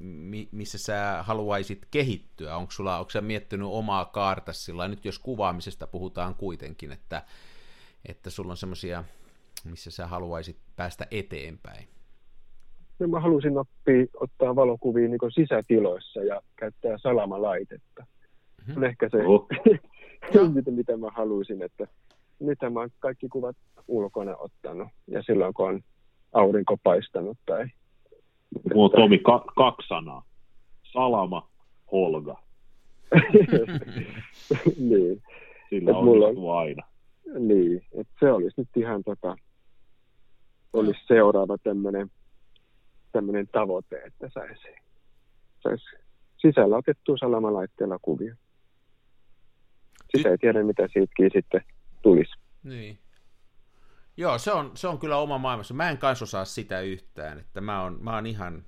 [0.52, 2.56] missä sä haluaisit kehittyä?
[2.56, 7.22] Onko sulla, onko sä miettinyt omaa kaarta sillä nyt jos kuvaamisesta puhutaan kuitenkin, että
[8.08, 9.04] että sulla on semmoisia,
[9.64, 11.88] missä sä haluaisit päästä eteenpäin?
[12.98, 18.06] No mä halusin oppia ottaa valokuvia niin sisätiloissa ja käyttää salamalaitetta.
[18.06, 18.76] Mm-hmm.
[18.76, 19.46] On ehkä se, oh.
[20.54, 21.86] mitä, mitä mä haluaisin, että
[22.40, 23.56] nyt mä oon kaikki kuvat
[23.88, 25.80] ulkona ottanut ja silloin kun on
[26.32, 27.66] aurinko paistanut tai...
[28.74, 30.24] Mulla on Tomi ka- kaksi sanaa.
[30.92, 31.48] Salama,
[31.92, 32.42] Holga.
[34.90, 35.22] niin.
[35.70, 36.82] Sillä on mulla on, aina.
[37.38, 39.36] Niin, että se olisi nyt ihan tota,
[40.72, 42.10] olisi seuraava tämmöinen
[43.12, 44.68] tämmöinen tavoite, että saisi,
[45.60, 45.84] saisi
[46.38, 48.36] sisällä otettua salamalaitteella kuvia.
[50.16, 51.60] Sitä ei tiedä, mitä siitäkin sitten
[52.02, 52.32] tulisi.
[52.62, 52.98] Niin.
[54.16, 55.74] Joo, se on, se on kyllä oma maailmassa.
[55.74, 58.64] Mä en kanssa osaa sitä yhtään, että mä oon, mä oon ihan,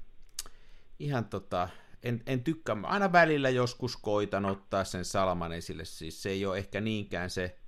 [0.99, 1.69] ihan tota,
[2.03, 6.59] en, en tykkää, aina välillä joskus koitan ottaa sen salaman esille, siis se ei ole
[6.59, 7.60] ehkä niinkään se,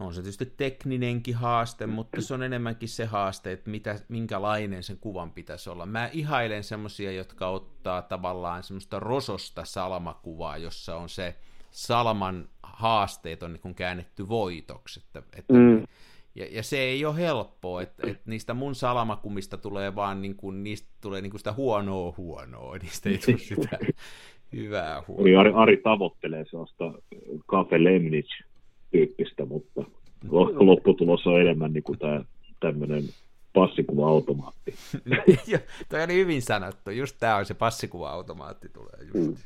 [0.00, 4.98] on se tietysti tekninenkin haaste, mutta se on enemmänkin se haaste, että mitä, minkälainen sen
[5.00, 5.86] kuvan pitäisi olla.
[5.86, 11.34] Mä ihailen semmoisia, jotka ottaa tavallaan semmoista rososta salmakuvaa, jossa on se
[11.70, 15.00] salman haasteet on niin käännetty voitoksi.
[15.00, 15.82] Että, että, mm.
[16.34, 20.64] ja, ja, se ei ole helppoa, että, että niistä mun salamakumista tulee vaan, niin kuin,
[20.64, 23.78] niistä tulee niin kuin sitä huonoa huonoa, niistä ei tule sitä
[24.52, 25.40] hyvää huonoa.
[25.40, 26.84] Ari, Ari tavoittelee sellaista
[27.48, 28.30] Cafe Lemnitz
[28.90, 29.84] tyyppistä, mutta
[30.54, 32.24] lopputulos on enemmän niin kuin tämä
[32.60, 33.04] tämmöinen
[33.52, 34.74] passikuva-automaatti.
[35.88, 39.14] Toi oli hyvin sanottu, just tämä on se passikuva-automaatti tulee just.
[39.14, 39.36] Mm.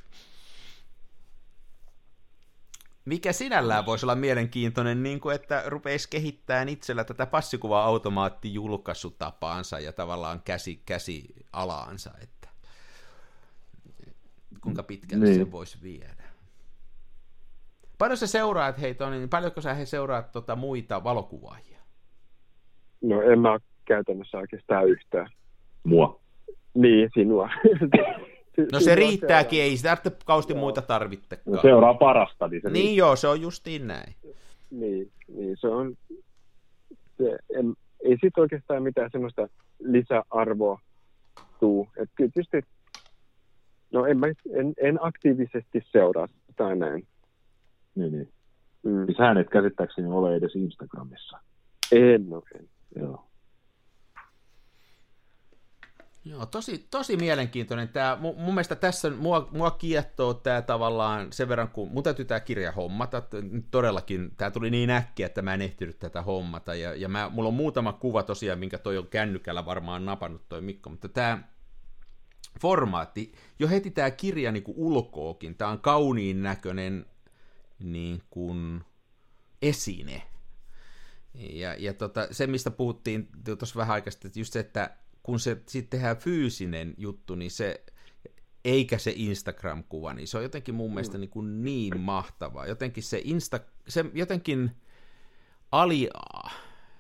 [3.05, 10.43] mikä sinällään voisi olla mielenkiintoinen, niin kuin että rupeisi kehittämään itsellä tätä passikuva-automaattijulkaisutapaansa ja tavallaan
[10.45, 12.49] käsi, käsi alaansa, että
[14.61, 15.37] kuinka pitkälle niin.
[15.37, 16.14] se voisi viedä.
[17.99, 21.79] Paljon sä seuraat heitä, niin paljonko sä he seuraat tota muita valokuvaajia?
[23.03, 25.29] No en mä käytännössä oikeastaan yhtään.
[25.85, 26.21] Mua.
[26.75, 27.51] Niin, sinua.
[28.73, 31.57] No se riittääkin, ei sitä kausti muita tarvitsekaan.
[31.57, 32.99] No seuraa parasta, niin se Niin riittää.
[32.99, 34.15] joo, se on justiin näin.
[34.71, 35.95] Niin, niin se on,
[37.19, 37.75] se, en,
[38.05, 40.81] ei siitä oikeastaan mitään semmoista lisäarvoa
[41.61, 41.89] tuu.
[41.97, 42.63] Et tietysti,
[43.93, 47.07] no en, mä, en, en aktiivisesti seuraa tai näin.
[47.95, 48.33] Niin, niin.
[48.83, 49.07] Mm.
[49.07, 51.39] Siis hän et käsittääkseni ole edes Instagramissa.
[51.93, 52.69] En ole.
[52.97, 53.29] Joo.
[56.27, 57.89] Joo, tosi, tosi mielenkiintoinen.
[57.89, 62.25] Tämä, mun, mun mielestä tässä mua, mua kiettoo tämä tavallaan sen verran, kun mun täytyy
[62.25, 63.23] tämä kirja hommata.
[63.71, 66.75] Todellakin, tämä tuli niin äkkiä, että mä en ehtinyt tätä hommata.
[66.75, 70.61] Ja, ja mä, mulla on muutama kuva tosiaan, minkä toi on kännykällä varmaan napannut toi
[70.61, 71.39] Mikko, mutta tämä
[72.61, 77.07] formaatti, jo heti tämä kirja niin kuin ulkookin, tämä on kauniin näköinen
[77.79, 78.85] niin kuin
[79.63, 80.23] esine.
[81.35, 85.41] Ja, ja tota, se, mistä puhuttiin tuossa vähän aikaa sitten, että just se, että kun
[85.41, 87.85] se sitten tehdään fyysinen juttu, niin se,
[88.65, 92.67] eikä se Instagram-kuva, niin se on jotenkin mun mielestä niin, kuin niin mahtavaa.
[92.67, 94.71] Jotenkin se Insta, se jotenkin
[95.73, 96.11] ali,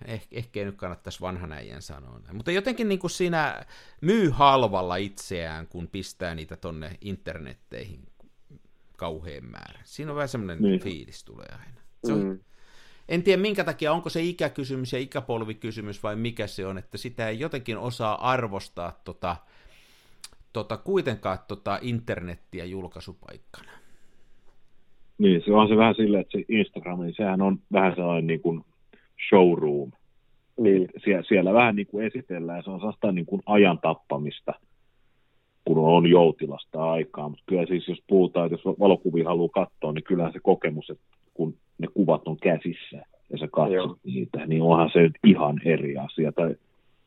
[0.05, 3.64] eh, ehkä ei nyt kannattaisi vanhan äijän sanoa näin, mutta jotenkin niin kuin siinä
[4.01, 8.07] myy halvalla itseään, kun pistää niitä tonne internetteihin
[8.97, 9.80] kauhean määrä.
[9.84, 10.80] Siinä on vähän semmoinen niin.
[10.80, 11.80] fiilis tulee aina.
[12.05, 12.38] Se on, mm
[13.09, 17.28] en tiedä minkä takia, onko se ikäkysymys ja ikäpolvikysymys vai mikä se on, että sitä
[17.28, 19.36] ei jotenkin osaa arvostaa tota,
[20.53, 23.70] tota, kuitenkaan tota internettiä julkaisupaikkana.
[25.18, 28.40] Niin, se on se vähän silleen, että se Instagram, niin sehän on vähän sellainen niin
[28.40, 28.64] kuin
[29.28, 29.92] showroom.
[30.61, 30.88] Niin.
[31.05, 34.55] Sie- siellä vähän niin kuin esitellään, se on sellaista niin kuin ajan tappamista,
[35.65, 40.05] kun on joutilasta aikaa, mutta kyllä siis jos puhutaan, että jos valokuvia haluaa katsoa, niin
[40.05, 41.05] kyllähän se kokemus, että
[41.35, 43.03] kun ne kuvat on käsissä
[43.33, 43.97] ja sä katsot Joo.
[44.05, 46.33] niitä, niin onhan se nyt ihan eri asia.
[46.33, 46.55] Tai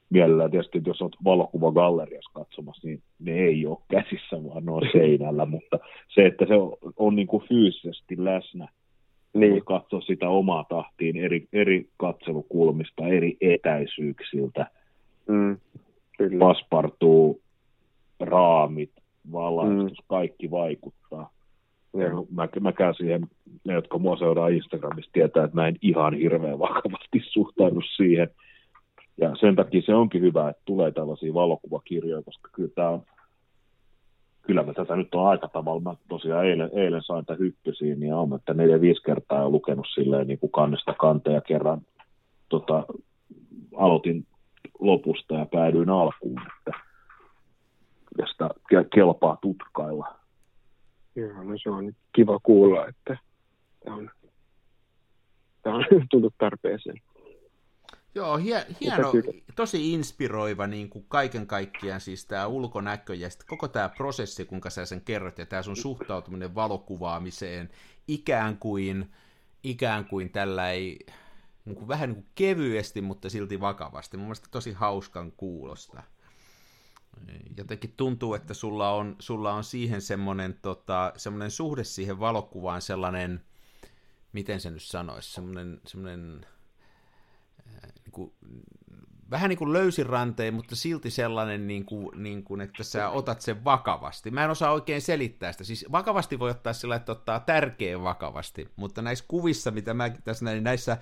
[0.10, 5.46] mielellään tietysti, jos olet valokuvagalleriassa katsomassa, niin ne ei ole käsissä, vaan ne on seinällä,
[5.46, 5.80] mutta
[6.16, 8.68] se, että se on, on niin kuin fyysisesti läsnä,
[9.34, 9.66] niin.
[9.66, 14.68] katsoa sitä omaa tahtiin eri, eri katselukulmista, eri etäisyyksiltä,
[15.28, 15.58] mm,
[16.18, 16.40] kyllä.
[16.40, 17.42] paspartuu,
[18.20, 18.92] raamit,
[19.32, 20.06] valaistus, mm.
[20.08, 21.30] kaikki vaikuttaa.
[21.94, 23.28] Ja mä, mä käyn siihen,
[23.66, 28.28] ne jotka mua seuraa Instagramissa, tietää, että mä en ihan hirveän vakavasti suhtaudu siihen.
[29.22, 33.02] Ja sen takia se onkin hyvä, että tulee tällaisia valokuvakirjoja, koska kyllä tämä on,
[34.42, 38.14] kyllä mä tätä nyt on aika tavalla, mä tosiaan eilen, eilen sain tätä hyppysiin, niin
[38.14, 41.82] on, että neljä viisi kertaa on lukenut silleen niin kuin kannesta kanteja kerran
[42.50, 42.86] tota,
[43.78, 44.26] aloitin
[44.80, 46.87] lopusta ja päädyin alkuun, että
[48.18, 48.50] ja sitä
[48.96, 50.20] kelpaa tutkailla.
[51.16, 53.18] Joo, no se on kiva kuulla, että
[53.84, 54.12] tämä on,
[55.62, 57.02] tämä on tullut tarpeeseen.
[58.16, 59.12] Joo, hie, hieno,
[59.56, 64.86] tosi inspiroiva niin kuin kaiken kaikkiaan siis tämä ulkonäkö ja koko tämä prosessi, kuinka sä
[64.86, 67.70] sen kerrot, ja tämä sun suhtautuminen valokuvaamiseen
[68.08, 69.12] ikään kuin,
[69.64, 71.00] ikään kuin tällä ei,
[71.66, 74.18] niin kuin vähän niin kuin kevyesti, mutta silti vakavasti.
[74.18, 76.04] Mun mielestä tosi hauskan kuulosta
[77.58, 83.44] jotenkin tuntuu, että sulla on, sulla on siihen semmoinen, tota, semmoinen suhde siihen valokuvaan sellainen,
[84.34, 86.46] miten se nyt sanoisi, semmoinen, semmoinen
[87.68, 88.32] äh, niin
[89.32, 93.64] vähän niin kuin löysiranteen, mutta silti sellainen, niin kuin, niin kuin, että sä otat sen
[93.64, 94.32] vakavasti.
[94.32, 95.64] Mä en osaa oikein selittää sitä.
[95.64, 100.46] Siis vakavasti voi ottaa sillä, että ottaa tärkeän vakavasti, mutta näissä kuvissa, mitä mä tässä
[100.46, 100.98] näin, näissä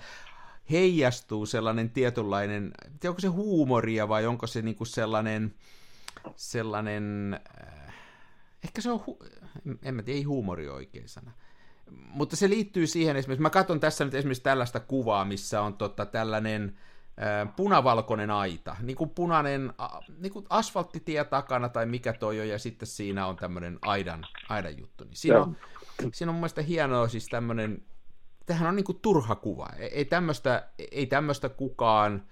[0.70, 2.72] heijastuu sellainen tietynlainen,
[3.08, 5.54] onko se huumoria vai onko se niin kuin sellainen,
[6.36, 7.94] sellainen, äh,
[8.64, 9.26] ehkä se on, hu-
[9.82, 11.32] en mä tiedä, ei huumori oikein sana,
[11.90, 16.06] mutta se liittyy siihen esimerkiksi, mä katson tässä nyt esimerkiksi tällaista kuvaa, missä on tota,
[16.06, 16.78] tällainen
[17.22, 19.72] äh, punavalkoinen aita, niin kuin punainen
[20.18, 24.78] niin kuin asfalttitie takana tai mikä toi on, ja sitten siinä on tämmöinen aidan, aidan
[24.78, 25.04] juttu.
[25.04, 25.56] Niin siinä, on,
[26.12, 27.82] siinä on mun mielestä hienoa siis tämmöinen,
[28.46, 32.22] tähän on niin kuin turha kuva, ei tämmöistä, ei tämmöistä kukaan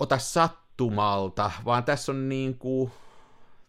[0.00, 2.90] ota sat sattumalta, vaan tässä on niin kuin,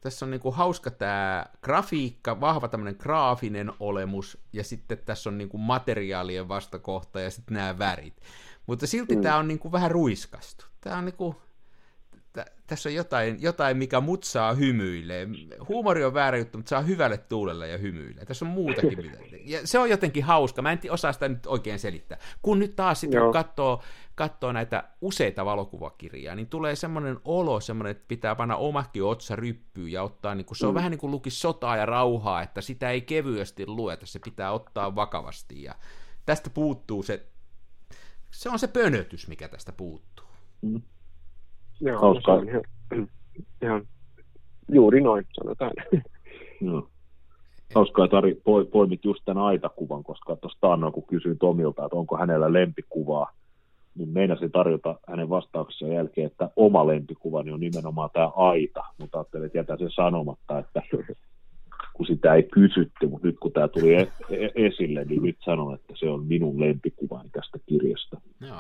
[0.02, 5.38] tässä on niin kuin hauska tämä grafiikka, vahva tämmöinen graafinen olemus, ja sitten tässä on
[5.38, 8.22] niin kuin materiaalien vastakohta ja sitten nämä värit.
[8.68, 9.22] Mutta silti mm.
[9.22, 10.66] tämä on niin kuin vähän ruiskastu.
[10.82, 11.36] Tämä on niin kuin,
[12.68, 15.28] tässä on jotain, jotain, mikä mut saa hymyilee.
[15.68, 18.26] Huumori on väärä juttu, mutta saa hyvälle tuulelle ja hymyilee.
[18.26, 18.98] Tässä on muutakin.
[18.98, 19.18] Mitä.
[19.46, 20.62] Ja se on jotenkin hauska.
[20.62, 22.18] Mä en osaa sitä nyt oikein selittää.
[22.42, 23.84] Kun nyt taas sitten kun katsoo,
[24.16, 29.92] katsoo näitä useita valokuvakirjaa, niin tulee semmoinen olo, semmoinen, että pitää panna omakin otsa ryppyyn
[29.92, 30.76] ja ottaa, niin kuin, se on mm.
[30.76, 34.96] vähän niin kuin lukisi sotaa ja rauhaa, että sitä ei kevyesti lueta, se pitää ottaa
[34.96, 35.64] vakavasti.
[35.64, 35.76] Ja
[36.26, 37.26] tästä puuttuu se,
[38.32, 40.26] se on se pönötys, mikä tästä puuttuu.
[40.62, 40.82] Mm.
[41.82, 42.64] Joo, no se on ihan,
[43.64, 43.88] ihan
[44.72, 45.72] juuri noin, sanotaan.
[46.62, 46.88] Joo.
[47.76, 52.18] Hauskaa, että Ari poimit just tämän aitakuvan, koska tuosta annoin, kun kysyin Tomilta, että onko
[52.18, 53.32] hänellä lempikuvaa,
[53.96, 59.46] niin meinasin tarjota hänen vastauksensa jälkeen, että oma lempikuvani on nimenomaan tämä aita, mutta ajattelin,
[59.46, 60.82] että jätän sen sanomatta, että
[61.94, 65.76] kun sitä ei kysytty, mutta nyt kun tämä tuli e- e- esille, niin nyt sanon,
[65.76, 68.22] että se on minun lempikuvani tästä kirjasta.
[68.42, 68.58] Joo.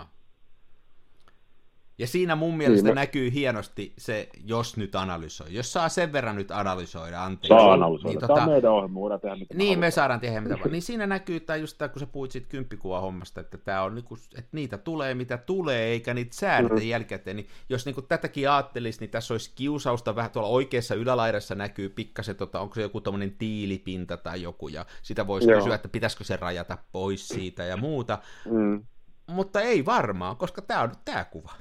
[2.01, 5.53] Ja siinä mun mielestä niin, näkyy hienosti se, jos nyt analysoi.
[5.53, 7.47] Jos saa sen verran nyt analysoida, anteeksi.
[7.47, 8.09] Saa analysoida.
[8.09, 10.71] Niin, tota, Tämä on meidän ohjelma, voidaan tehdä mitä Niin, me saadaan tehdä mitä vaan.
[10.71, 14.17] Niin siinä näkyy, että just tämä, kun sä puhuit siitä kymppikuva-hommasta, että, tämä on, niinku,
[14.37, 16.89] että niitä tulee mitä tulee, eikä niitä säädetä mm-hmm.
[16.89, 17.35] jälkikäteen.
[17.35, 22.35] Niin jos niin tätäkin ajattelisi, niin tässä olisi kiusausta vähän tuolla oikeassa ylälaidassa näkyy pikkasen,
[22.35, 25.59] tota, onko se joku tämmöinen tiilipinta tai joku, ja sitä voisi Joo.
[25.59, 28.17] kysyä, että pitäisikö se rajata pois siitä ja muuta.
[28.49, 28.85] Mm.
[29.27, 31.51] Mutta ei varmaan, koska tämä on nyt tämä kuva.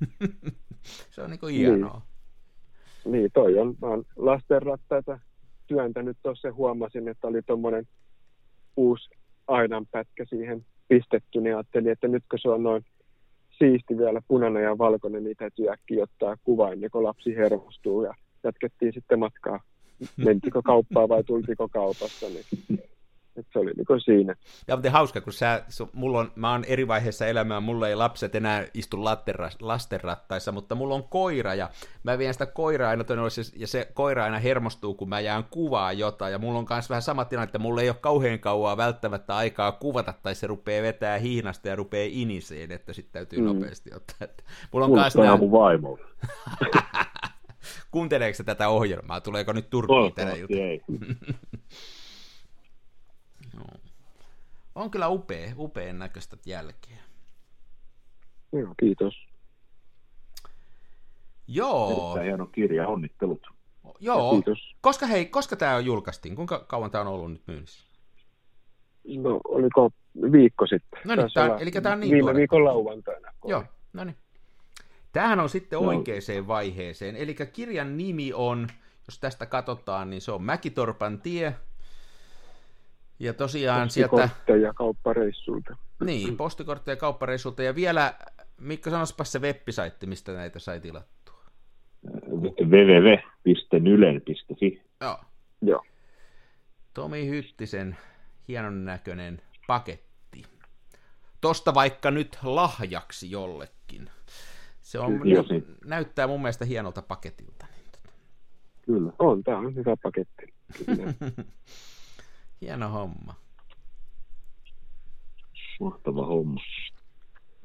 [1.10, 2.02] se on niinku hienoa.
[3.04, 3.12] Niin.
[3.12, 5.18] niin, toi on, mä oon lastenrattaita
[5.66, 7.84] työntänyt tuossa huomasin, että oli tuommoinen
[8.76, 9.10] uusi
[9.46, 12.84] aidanpätkä siihen pistetty, niin ajattelin, että nyt kun se on noin
[13.58, 18.14] siisti vielä punainen ja valkoinen, niin täytyy äkkiä ottaa kuva ennen kuin lapsi hermostuu ja
[18.44, 19.60] jatkettiin sitten matkaa.
[20.16, 22.44] Mentikö kauppaa vai tultiko kaupasta, niin
[23.36, 24.34] et se oli niin siinä.
[24.68, 27.94] Ja mutta hauska, kun sä, su, mulla on, mä oon eri vaiheessa elämää, mulla ei
[27.94, 29.04] lapset enää istu
[29.60, 31.70] lastenrattaissa, mutta mulla on koira, ja
[32.02, 33.22] mä vien sitä koiraa aina tuonne
[33.56, 37.02] ja se koira aina hermostuu, kun mä jään kuvaa jotain, ja mulla on myös vähän
[37.02, 41.18] sama tilanne, että mulla ei ole kauhean kauaa välttämättä aikaa kuvata, tai se rupeaa vetää
[41.18, 43.44] hihnasta ja rupeaa iniseen, että sitten täytyy mm.
[43.44, 44.16] nopeasti ottaa.
[44.20, 45.36] Että mulla on myös nämä...
[45.36, 45.98] mun vaimo.
[47.90, 49.20] Kuunteleeko tätä ohjelmaa?
[49.20, 50.56] Tuleeko nyt turpiin tänä juttu?
[50.56, 50.80] ei.
[54.74, 56.98] On kyllä upea, upean näköistä jälkeä.
[58.52, 59.14] Joo, kiitos.
[61.48, 61.90] Joo.
[61.90, 63.46] Erittäin hieno kirja, onnittelut.
[64.00, 64.32] Joo.
[64.32, 64.76] kiitos.
[64.80, 66.36] Koska hei, koska tämä on julkaistiin?
[66.36, 67.84] Kuinka kauan tämä on ollut nyt myynnissä?
[69.16, 69.90] No, oliko
[70.32, 71.00] viikko sitten?
[71.04, 72.38] No niin, tämä, eli tämä on niin Viime tuore.
[72.38, 73.32] viikon lauantaina.
[73.44, 74.16] Joo, no niin.
[75.12, 75.88] Tämähän on sitten no.
[75.88, 77.16] oikeaan vaiheeseen.
[77.16, 78.68] Eli kirjan nimi on,
[79.08, 81.54] jos tästä katsotaan, niin se on Mäkitorpan tie,
[83.18, 84.28] ja tosiaan sieltä...
[84.62, 85.76] ja kauppareissulta.
[86.04, 87.62] Niin, postikortteja kauppareissulta.
[87.62, 88.14] Ja vielä,
[88.60, 89.56] Mikko, sanospa se web
[90.06, 91.44] mistä näitä sai tilattua.
[92.60, 95.18] www.nylen.fi Joo.
[95.62, 95.84] Joo.
[96.94, 97.96] Tomi Hyttisen
[98.48, 100.42] hienon näköinen paketti.
[101.40, 104.10] Tosta vaikka nyt lahjaksi jollekin.
[104.80, 105.64] Se on, Kyllä, niin.
[105.84, 107.66] näyttää mun mielestä hienolta paketilta.
[108.86, 109.42] Kyllä, on.
[109.42, 110.54] Tämä on hyvä paketti.
[112.60, 113.34] Hieno homma.
[115.80, 116.60] Mahtava homma.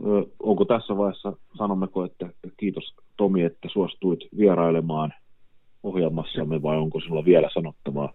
[0.05, 5.13] Ö, onko tässä vaiheessa, sanommeko, että kiitos Tomi, että suostuit vierailemaan
[5.83, 8.13] ohjelmassamme vai onko sinulla vielä sanottavaa?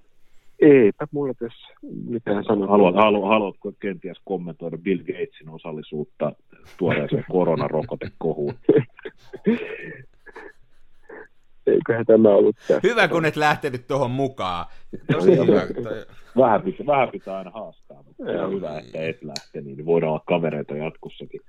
[0.61, 1.75] Eipä mulla tässä
[2.07, 2.71] mitään sanottavaa.
[2.71, 6.33] Haluat, halu, haluatko kenties kommentoida Bill Gatesin osallisuutta
[6.79, 8.55] tuoreeseen koronarokotekohuun?
[11.67, 12.81] eiköhän tämä ollut tässä.
[12.83, 14.67] Hyvä, kun et lähtenyt tuohon mukaan.
[15.13, 15.63] Tosi hyvä.
[16.37, 20.23] Vähän, pitää, vähän pitää aina haastaa, mutta on hyvä, että et lähte, niin voidaan olla
[20.27, 21.41] kavereita jatkossakin.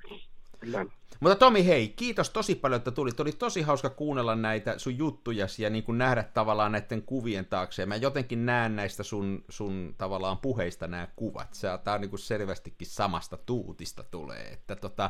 [0.66, 0.86] Kyllä.
[1.20, 3.20] Mutta Tomi, hei, kiitos tosi paljon, että tulit.
[3.20, 7.86] Oli tosi hauska kuunnella näitä sun juttujasi ja niin kuin nähdä tavallaan näiden kuvien taakse.
[7.86, 11.58] Mä jotenkin näen näistä sun, sun tavallaan puheista nämä kuvat.
[11.84, 14.50] Tämä on niin kuin selvästikin samasta tuutista tulee.
[14.54, 15.10] Että tota,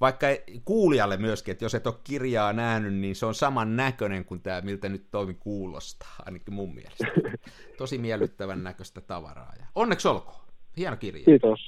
[0.00, 0.26] vaikka
[0.64, 4.60] kuulijalle myöskin, että jos et ole kirjaa nähnyt, niin se on saman näköinen kuin tämä,
[4.60, 7.06] miltä nyt toimi kuulostaa, ainakin mun mielestä.
[7.78, 9.52] Tosi miellyttävän näköistä tavaraa.
[9.58, 10.40] Ja onneksi olkoon.
[10.76, 11.24] Hieno kirja.
[11.24, 11.60] Kiitos.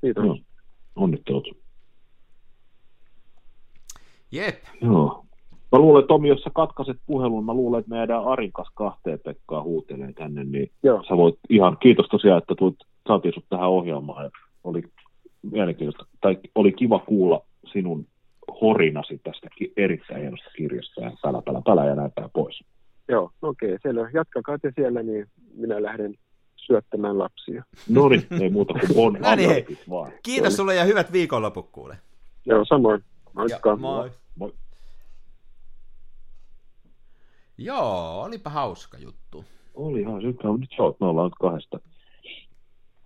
[0.00, 0.24] Kiitos.
[0.24, 0.38] No,
[0.96, 1.63] onnittelut.
[4.34, 4.62] Jep.
[4.80, 5.24] Joo.
[5.72, 9.18] Mä luulen, että Tomi, jos sä katkaiset puhelun, mä luulen, että meidän Arin kanssa kahteen
[9.24, 11.02] Pekkaa huutelee tänne, niin Joo.
[11.08, 12.76] sä voit ihan, kiitos tosiaan, että tulit,
[13.08, 14.30] saatiin sut tähän ohjelmaan, ja
[14.64, 14.82] oli
[15.42, 18.06] mielenkiintoista, tai oli kiva kuulla sinun
[18.60, 22.64] horinasi tästä erittäin hienosta kirjasta, ja pälä, pälä, pälä, ja näin pois.
[23.08, 24.10] Joo, okei, okay, selvä.
[24.14, 26.14] Jatkakaa te siellä, niin minä lähden
[26.56, 27.64] syöttämään lapsia.
[27.88, 30.12] No niin, ei muuta kuin on no niin, vaan.
[30.22, 31.98] Kiitos sulle ja hyvät viikonloput kuule.
[32.46, 33.04] Joo, samoin.
[33.34, 33.76] Moikka.
[33.76, 34.10] moi.
[34.34, 34.54] Moi.
[37.58, 39.44] Joo, olipa hauska juttu.
[39.74, 41.80] Olihan se, nyt, sä me ollaan nyt kahdesta.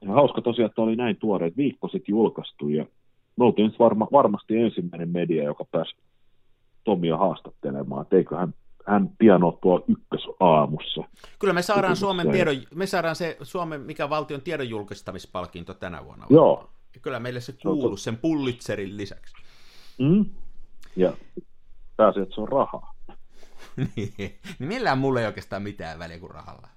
[0.00, 2.86] Ja hauska tosiaan, että oli näin tuoreet viikko sitten julkaistu ja
[3.36, 5.96] me oltiin nyt varma, varmasti ensimmäinen media, joka pääsi
[6.84, 8.54] Tomia haastattelemaan, että eikö hän,
[8.86, 11.04] hän pian ole tuolla ykkösaamussa.
[11.38, 16.26] Kyllä me saadaan, Suomen tiedon, me saadaan se Suomen, mikä valtion tiedon julkistamispalkinto tänä vuonna.
[16.30, 16.70] Joo.
[17.02, 19.34] Kyllä meille se kuuluu sen Pullitzerin lisäksi.
[19.98, 20.24] Mm.
[20.96, 21.16] Ja
[21.96, 22.94] pääsee, että se on rahaa.
[23.96, 26.68] niin, niin millään mulle ei oikeastaan mitään väliä kuin rahalla.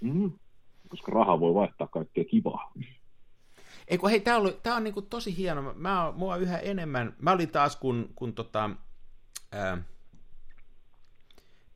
[0.00, 0.32] Mm.
[0.88, 2.72] Koska raha voi vaihtaa kaikkea kivaa.
[3.88, 5.74] Ei kun hei, tää on, tää on niinku tosi hieno.
[5.76, 8.70] Mä, mua yhä enemmän, mä olin taas kun, kun tota,
[9.52, 9.82] ää,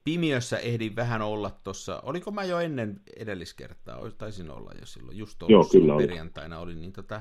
[0.04, 5.38] Pimiössä ehdin vähän olla tuossa, oliko mä jo ennen edelliskertaa, taisin olla jo silloin, just
[5.72, 7.20] kyllä perjantaina oli, niin tota,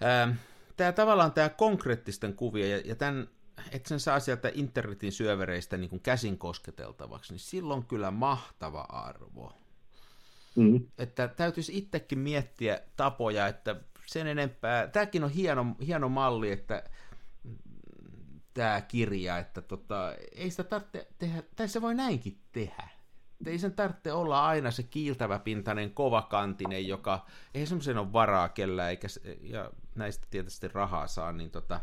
[0.00, 0.34] ää,
[0.76, 3.28] tämä tavallaan tämä konkreettisten kuvia, ja, ja tämän,
[3.70, 9.52] että sen saa sieltä internetin syövereistä niin kuin käsin kosketeltavaksi, niin silloin kyllä mahtava arvo.
[10.56, 10.86] Mm.
[10.98, 16.84] Että täytyisi itsekin miettiä tapoja, että sen enempää, tämäkin on hieno, hieno malli, että
[18.54, 22.88] tämä kirja, että tota, ei sitä tarvitse tehdä, tai se voi näinkin tehdä.
[23.46, 27.24] Ei sen tarvitse olla aina se kiiltäväpintainen, kovakantinen, joka
[27.54, 29.08] ei semmoisen ole varaa kellä, eikä,
[29.42, 31.80] ja näistä tietysti rahaa saa, niin tota,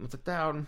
[0.00, 0.66] mutta tämä on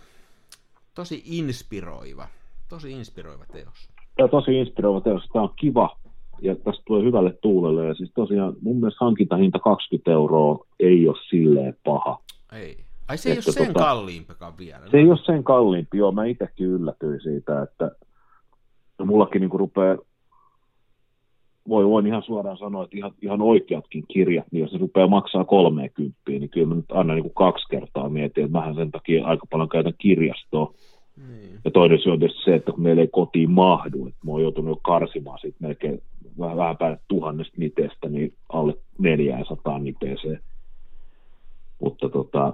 [0.95, 2.27] tosi inspiroiva,
[2.69, 3.89] tosi inspiroiva teos.
[4.15, 5.97] Tämä on tosi inspiroiva teos, tämä on kiva,
[6.41, 11.17] ja tästä tulee hyvälle tuulelle, ja siis tosiaan mun mielestä hankintahinta 20 euroa ei ole
[11.29, 12.19] silleen paha.
[12.51, 12.77] Ei.
[13.07, 14.89] Ai se ei että ole sen tota, kalliimpikaan vielä.
[14.91, 16.11] Se ei ole sen kalliimpi, joo.
[16.11, 17.91] Mä itsekin yllätyin siitä, että
[19.01, 19.97] no mullakin niin rupeaa,
[21.69, 25.45] voi, voin ihan suoraan sanoa, että ihan, ihan oikeatkin kirjat, niin jos ne rupeaa maksaa
[25.45, 29.25] 30, niin kyllä mä nyt aina niin kuin kaksi kertaa mietin, että mähän sen takia
[29.25, 30.73] aika paljon käytän kirjastoa.
[31.27, 31.59] Niin.
[31.65, 34.41] Ja toinen syy on tietysti se, että kun meillä ei kotiin mahdu, että mä oon
[34.41, 36.01] joutunut jo karsimaan siitä melkein
[36.39, 40.39] vähän, vähän päälle tuhannesta niteestä, niin alle 400 niteeseen.
[41.81, 42.53] Mutta tota,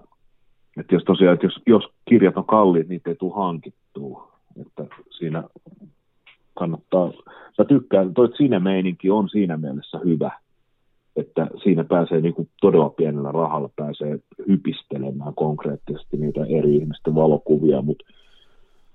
[0.79, 4.31] että jos tosiaan, että jos, jos kirjat on kalliit, niitä ei tule hankittua.
[4.61, 4.85] Että
[5.17, 5.43] siinä
[6.58, 7.12] kannattaa,
[7.58, 10.32] mä tykkään, toi siinä meininki on siinä mielessä hyvä,
[11.16, 17.82] että siinä pääsee niin kuin todella pienellä rahalla pääsee hypistelemään konkreettisesti niitä eri ihmisten valokuvia,
[17.82, 18.05] mutta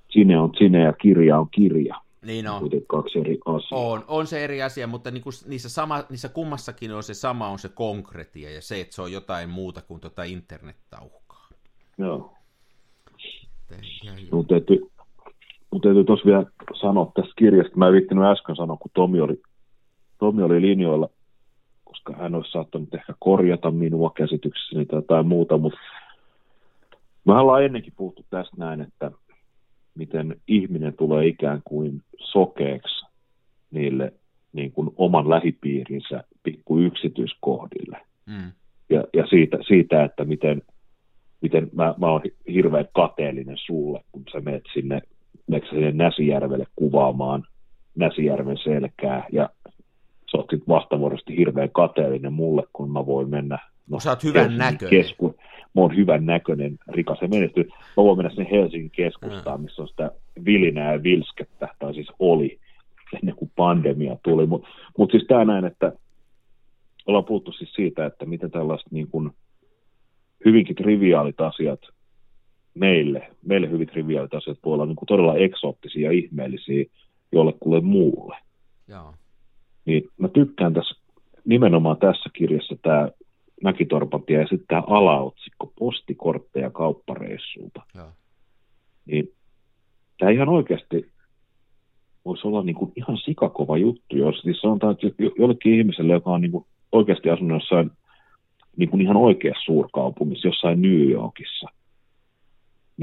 [0.08, 2.00] sinne on sinne ja kirja on kirja.
[2.26, 2.60] Niin on.
[2.60, 3.80] Kuitenkin kaksi eri asiaa.
[3.80, 7.48] On, on se eri asia, mutta niin kuin niissä, sama, niissä kummassakin on se sama,
[7.48, 11.22] on se konkretia ja se, että se on jotain muuta kuin tuota internettauhua.
[11.98, 12.32] Joo.
[14.32, 14.46] Mun
[15.72, 16.44] mun täytyy tuossa vielä
[16.80, 17.76] sanoa tästä kirjasta.
[17.76, 19.42] Mä en viittinyt äsken sanoa, kun Tomi oli,
[20.18, 21.08] Tomi oli linjoilla,
[21.84, 25.78] koska hän olisi saattanut ehkä korjata minua käsityksessäni tai jotain muuta, mutta
[27.24, 29.10] me ollaan ennenkin puhuttu tästä näin, että
[29.94, 33.06] miten ihminen tulee ikään kuin sokeeksi
[33.70, 34.12] niille
[34.52, 38.00] niin kuin oman lähipiirinsä pikku yksityiskohdille.
[38.26, 38.52] Mm.
[38.90, 40.62] Ja, ja siitä, siitä, että miten
[41.42, 45.02] miten mä, mä oon hirveän kateellinen sulle, kun sä menet sinne,
[45.52, 47.44] menet sinne Näsijärvelle kuvaamaan
[47.94, 49.50] Näsijärven selkää, ja
[50.30, 53.58] sä oot sitten vastavuoroisesti hirveän kateellinen mulle, kun mä voin mennä
[53.90, 55.02] No, sä oot hyvän näköinen.
[55.02, 55.34] Kesku...
[55.74, 57.68] Mä oon hyvän näköinen, rikas ja menesty.
[57.68, 59.64] Mä voin mennä sinne Helsingin keskustaan, mm.
[59.64, 60.10] missä on sitä
[60.44, 62.58] vilinää ja vilskettä, tai siis oli,
[63.14, 64.46] ennen kuin pandemia tuli.
[64.46, 65.92] Mutta mut siis tämä näin, että
[67.06, 69.30] ollaan puhuttu siis siitä, että miten tällaista niin kuin,
[70.44, 71.80] hyvinkin triviaalit asiat
[72.74, 76.84] meille, meille hyvin triviaalit asiat voi olla niin kuin todella eksoottisia ja ihmeellisiä
[77.32, 78.36] jollekulle muulle.
[78.88, 79.14] Joo.
[79.84, 81.00] Niin mä tykkään tässä,
[81.44, 83.08] nimenomaan tässä kirjassa tämä
[83.62, 87.82] Mäkitorpantie ja sitten tämä alaotsikko postikortteja kauppareissulta.
[87.94, 88.06] Joo.
[89.06, 89.32] Niin
[90.18, 91.12] tämä ihan oikeasti
[92.24, 96.40] voisi olla niin kuin ihan sikakova juttu, jos siis sanotaan, että jollekin ihmiselle, joka on
[96.40, 97.90] niin kuin oikeasti asunut jossain
[98.76, 101.66] niin kuin ihan oikeassa suurkaupungissa, jossain New Yorkissa,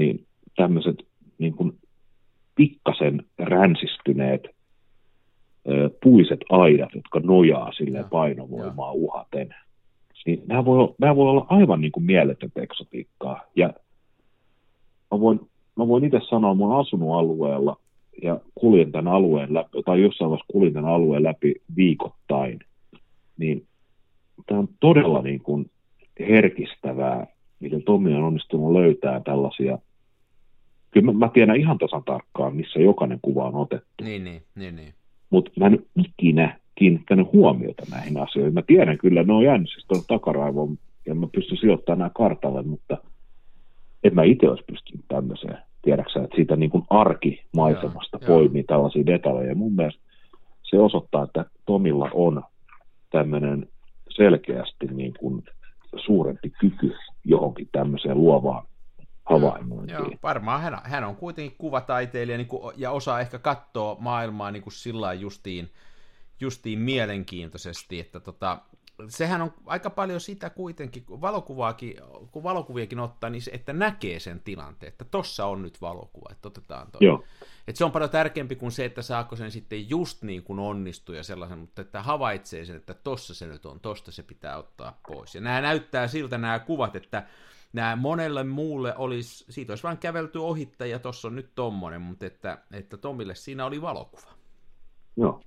[0.00, 0.26] niin
[0.56, 0.96] tämmöiset
[1.38, 1.72] niin kuin
[2.54, 4.48] pikkasen ränsistyneet
[5.68, 8.92] ö, puiset aidat, jotka nojaa sille painovoimaa ja.
[8.92, 9.54] uhaten,
[10.26, 13.40] niin nämä voi, nämä voi olla aivan niin kuin mieletöntä eksotiikkaa.
[13.56, 13.72] Ja
[15.10, 15.40] mä voin,
[15.76, 17.76] mä voin itse sanoa, mä oon asunut alueella
[18.22, 22.58] ja kuljen tämän alueen läpi, tai jossain vaiheessa kuljen tämän alueen läpi viikoittain,
[23.38, 23.66] niin
[24.46, 25.70] tämä on todella niin kuin
[26.20, 27.26] herkistävää,
[27.60, 29.78] miten Tommi on onnistunut löytää tällaisia.
[30.90, 34.04] Kyllä mä, mä tiedän ihan tasan tarkkaan, missä jokainen kuva on otettu.
[34.04, 34.76] Niin, niin, niin.
[34.76, 34.94] niin.
[35.30, 38.54] Mutta mä en ikinä kiinnittänyt huomiota näihin asioihin.
[38.54, 42.62] Mä tiedän kyllä, ne on jäänyt siis tuon takaraivoon ja mä pystyn sijoittamaan nämä kartalle,
[42.62, 42.98] mutta
[44.04, 45.58] en mä itse olisi pystynyt tämmöiseen.
[45.82, 49.54] Tiedäksä, että siitä niin kuin arkimaisemasta Joo, poimii tällaisia detaljeja.
[49.54, 50.00] Mun mielestä
[50.62, 52.42] se osoittaa, että Tomilla on
[53.10, 53.68] tämmöinen
[54.08, 55.44] selkeästi niin kuin
[55.96, 58.66] suurempi kyky johonkin tämmöiseen luovaan
[59.30, 59.98] havainnointiin.
[59.98, 64.62] Joo, varmaan hän, hän on kuitenkin kuvataiteilija niin kuin, ja osaa ehkä katsoa maailmaa niin
[64.62, 65.72] kuin sillä justiin,
[66.40, 68.58] justiin mielenkiintoisesti, että tota,
[69.08, 71.94] sehän on aika paljon sitä kuitenkin, kun, valokuvaakin,
[72.30, 76.48] kun valokuviakin ottaa, niin se, että näkee sen tilanteen, että tossa on nyt valokuva, että
[76.48, 76.98] otetaan toi.
[77.04, 77.24] Joo.
[77.68, 81.14] Et se on paljon tärkeämpi kuin se, että saako sen sitten just niin kuin onnistuu
[81.14, 85.00] ja sellaisen, mutta että havaitsee sen, että tossa se nyt on, tosta se pitää ottaa
[85.08, 85.34] pois.
[85.34, 87.26] Ja nämä näyttää siltä nämä kuvat, että
[87.72, 92.26] nämä monelle muulle olisi, siitä olisi vain kävelty ohitta ja tossa on nyt tommonen, mutta
[92.26, 94.34] että, että Tomille siinä oli valokuva.
[95.16, 95.40] Joo.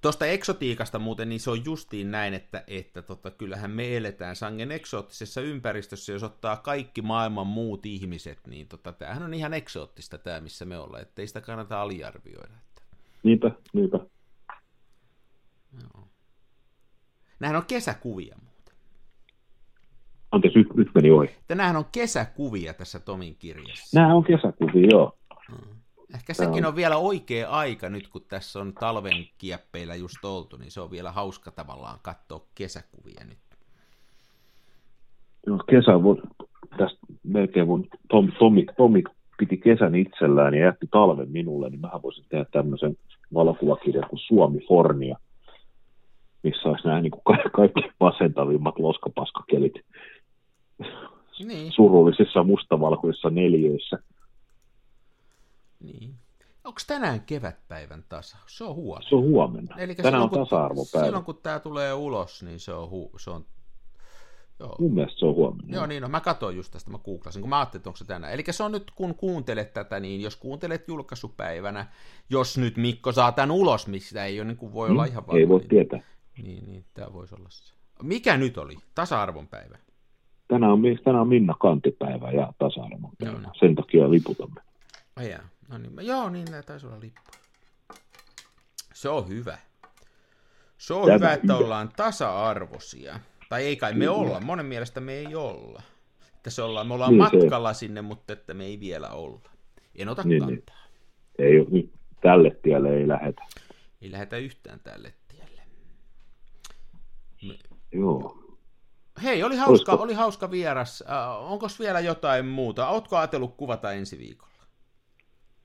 [0.00, 4.72] Tuosta eksotiikasta muuten, niin se on justiin näin, että, että tota, kyllähän me eletään sangen
[4.72, 10.40] eksoottisessa ympäristössä, jos ottaa kaikki maailman muut ihmiset, niin tota, tämähän on ihan eksoottista tämä,
[10.40, 12.54] missä me ollaan, että ei sitä kannata aliarvioida.
[12.68, 12.82] Että.
[13.22, 13.98] Niinpä, niinpä.
[15.82, 16.08] Joo.
[17.40, 18.36] Nämähän on kesäkuvia.
[20.32, 21.26] Anteeksi, nyt, nyt meni ohi.
[21.26, 24.00] Että nämähän on kesäkuvia tässä Tomin kirjassa.
[24.00, 25.18] Nämä on kesäkuvia, joo.
[26.14, 30.70] Ehkä sekin on vielä oikea aika nyt, kun tässä on talven kieppeillä just oltu, niin
[30.70, 33.38] se on vielä hauska tavallaan katsoa kesäkuvia nyt.
[35.46, 36.16] Joo, kesä, voi,
[36.78, 39.02] tästä melkein mun Tom, Tomi, Tomi
[39.38, 42.96] piti kesän itsellään ja jätti talven minulle, niin mähän voisin tehdä tämmöisen
[43.34, 45.16] valokuvakirjan kuin Suomi Hornia,
[46.42, 49.74] missä olisi nämä niin kuin ka- kaikki masentavimmat loskapaskakelit
[51.44, 53.98] Niin, surullisissa mustavalkoisissa neljöissä.
[55.80, 56.14] niin.
[56.64, 58.36] Onko tänään kevätpäivän tasa?
[58.46, 59.08] Se on huomenna.
[59.08, 59.76] Se on huomenna.
[59.76, 61.06] Elikkä Tänään silloin, on tasa-arvopäivä.
[61.06, 63.44] Silloin kun tämä tulee ulos, niin se on, hu- se on
[64.60, 64.76] Joo.
[64.78, 65.76] Mun mielestä se on huomenna.
[65.76, 68.04] Joo, niin no, mä katsoin just tästä, mä googlasin, kun mä ajattelin, että onko se
[68.04, 68.32] tänään.
[68.32, 71.86] Eli se on nyt, kun kuuntelet tätä, niin jos kuuntelet julkaisupäivänä,
[72.30, 75.32] jos nyt Mikko saa tämän ulos, mistä ei ole, niin kuin voi olla ihan varma.
[75.32, 76.00] Mm, Ei voi niin, tietää.
[76.42, 77.74] niin, niin, tämä voisi olla se.
[78.02, 78.74] Mikä nyt oli?
[78.94, 79.78] Tasa-arvon päivä.
[80.48, 83.32] Tänään on, tänään on Minna Kantipäivä ja tasa-arvon päivä.
[83.32, 83.50] Joo, no.
[83.60, 84.60] Sen takia liputamme.
[85.30, 85.48] Jaa.
[85.68, 87.20] No niin, joo, niin nämä taisi olla lippu.
[88.94, 89.58] Se on hyvä.
[90.78, 91.64] Se on Tämä hyvä, että hyvä.
[91.64, 93.20] ollaan tasa-arvoisia.
[93.48, 95.82] Tai ei kai me olla, monen mielestä me ei olla.
[96.36, 99.40] Että se ollaan, me ollaan Niin se- matkalla sinne, mutta että me ei vielä olla.
[99.94, 100.76] En ota Niin, kantaa.
[101.38, 101.48] niin.
[101.48, 103.42] Ei nyt tälle tielle ei lähetä.
[104.02, 105.62] Ei lähdetä yhtään tälle tielle.
[107.92, 108.38] Joo.
[109.22, 111.04] Hei, oli hauska, Olisiko- oli hauska vieras.
[111.10, 112.88] Äh, Onko vielä jotain muuta?
[112.88, 114.52] Ootko ajatellut kuvata ensi viikolla?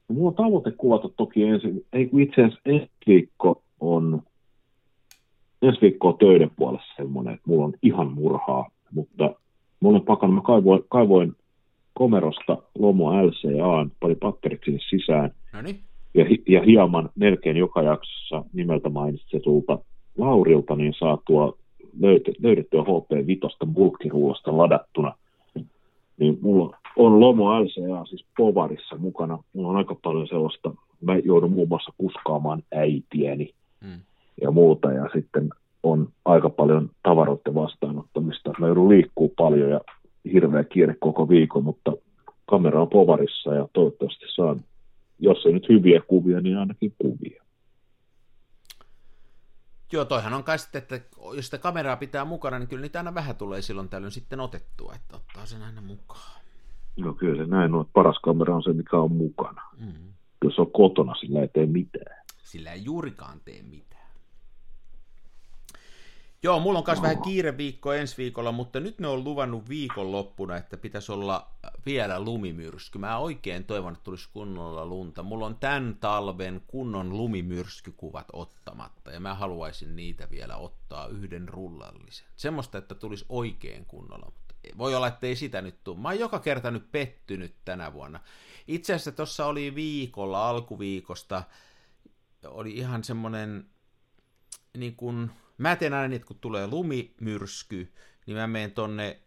[0.07, 4.21] Mulla on tavoite kuvata toki ensi, ei kun itse asiassa ensi viikko on,
[5.61, 9.23] ensi viikko on töiden puolessa semmoinen, että mulla on ihan murhaa, mutta
[9.81, 11.35] mä olen pakannut, mä kaivoin, kaivoin
[11.93, 15.79] komerosta Lomo LCA, pari patterit sinne sisään, No niin.
[16.13, 19.79] ja, ja hieman melkein joka jaksossa nimeltä mainitsetulta
[20.17, 21.17] Laurilta, niin saa
[22.41, 25.13] löydettyä HP5 bulkkiruulosta ladattuna.
[26.17, 29.43] Niin mulla on Lomo LCA siis Povarissa mukana.
[29.53, 33.99] Mulla on aika paljon sellaista, mä joudun muun muassa kuskaamaan äitiäni Mm.
[34.41, 35.49] ja muuta, ja sitten
[35.83, 38.53] on aika paljon tavaroiden vastaanottamista.
[38.59, 39.81] Mä joudun liikkuu paljon ja
[40.33, 41.93] hirveä kiire koko viikon, mutta
[42.45, 44.61] kamera on Povarissa ja toivottavasti saan,
[45.19, 47.42] jos ei nyt hyviä kuvia, niin ainakin kuvia.
[49.93, 51.01] Joo, toihan on kai sitten, että
[51.35, 54.93] jos sitä kameraa pitää mukana, niin kyllä niitä aina vähän tulee silloin tällöin sitten otettua,
[54.95, 56.41] että ottaa sen aina mukaan.
[56.97, 59.61] No kyllä se näin on, että paras kamera on se, mikä on mukana.
[59.77, 60.13] Mm.
[60.43, 62.25] Jos on kotona, sillä ei tee mitään.
[62.43, 63.92] Sillä ei juurikaan tee mitään.
[66.43, 70.57] Joo, mulla on myös vähän kiire viikko ensi viikolla, mutta nyt ne on luvannut viikonloppuna,
[70.57, 71.49] että pitäisi olla
[71.85, 72.97] vielä lumimyrsky.
[72.97, 75.23] Mä oikein toivon, että tulisi kunnolla lunta.
[75.23, 82.27] Mulla on tämän talven kunnon lumimyrskykuvat ottamatta, ja mä haluaisin niitä vielä ottaa yhden rullallisen.
[82.35, 85.99] Semmoista, että tulisi oikein kunnolla, mutta voi olla, että ei sitä nyt tule.
[85.99, 88.19] Mä oon joka kerta nyt pettynyt tänä vuonna.
[88.67, 91.43] Itse asiassa tuossa oli viikolla, alkuviikosta,
[92.47, 93.65] oli ihan semmoinen,
[94.77, 95.31] niin kun,
[95.63, 97.93] mä teen aina että kun tulee lumimyrsky,
[98.25, 99.19] niin mä menen tonne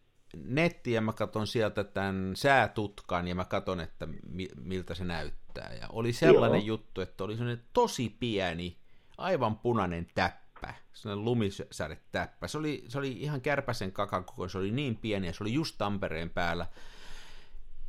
[0.44, 5.74] nettiin ja mä katson sieltä tämän säätutkan ja mä katson, että mi- miltä se näyttää.
[5.80, 6.66] Ja oli sellainen Joo.
[6.66, 8.78] juttu, että oli sellainen tosi pieni,
[9.18, 12.48] aivan punainen täppä, sellainen lumisädetäppä.
[12.48, 15.52] Se oli, se oli ihan kärpäsen kakan koko, se oli niin pieni ja se oli
[15.52, 16.66] just Tampereen päällä.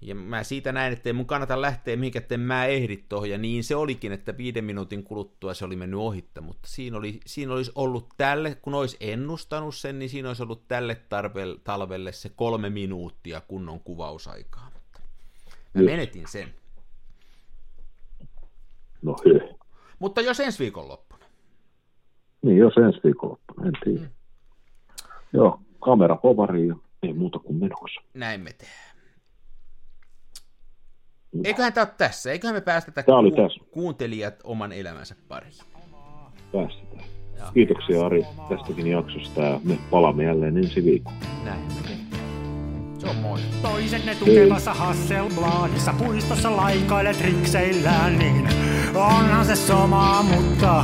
[0.02, 3.30] Ja mä siitä näin, että ei mun kannata lähteä mihinkään, että mä ehdi tohon.
[3.30, 6.42] Ja niin se olikin, että viiden minuutin kuluttua se oli mennyt ohitta.
[6.42, 10.68] Mutta siinä, oli, siinä olisi ollut tälle, kun olisi ennustanut sen, niin siinä olisi ollut
[10.68, 14.72] tälle tarve, talvelle se kolme minuuttia kunnon kuvausaikaa.
[14.74, 15.02] Mutta
[15.74, 16.48] mä menetin sen.
[19.02, 19.40] No hyö.
[20.00, 21.26] Mutta jos ensi viikonloppuna.
[22.42, 24.02] Niin, jos ensi viikonloppuna, en tiedä.
[24.02, 24.10] Mm.
[25.34, 28.02] Joo, kamera povariin ja ei muuta kuin menossa.
[28.14, 28.87] Näin me tehdään.
[31.44, 32.32] Eiköhän tämä ole tässä.
[32.32, 33.60] Eiköhän me päästetä Tää oli tässä.
[33.72, 35.54] kuuntelijat oman elämänsä pariin.
[36.52, 37.04] Päästetään.
[37.54, 41.18] Kiitoksia Ari tästäkin jaksosta ja me palaamme jälleen ensi viikolla.
[41.44, 41.98] Näin me.
[43.00, 43.40] Se on moi.
[43.62, 48.48] Toiset ne tukevassa Hasselbladissa puistossa laikailet rikseillään, niin
[48.96, 50.84] onhan se sama, mutta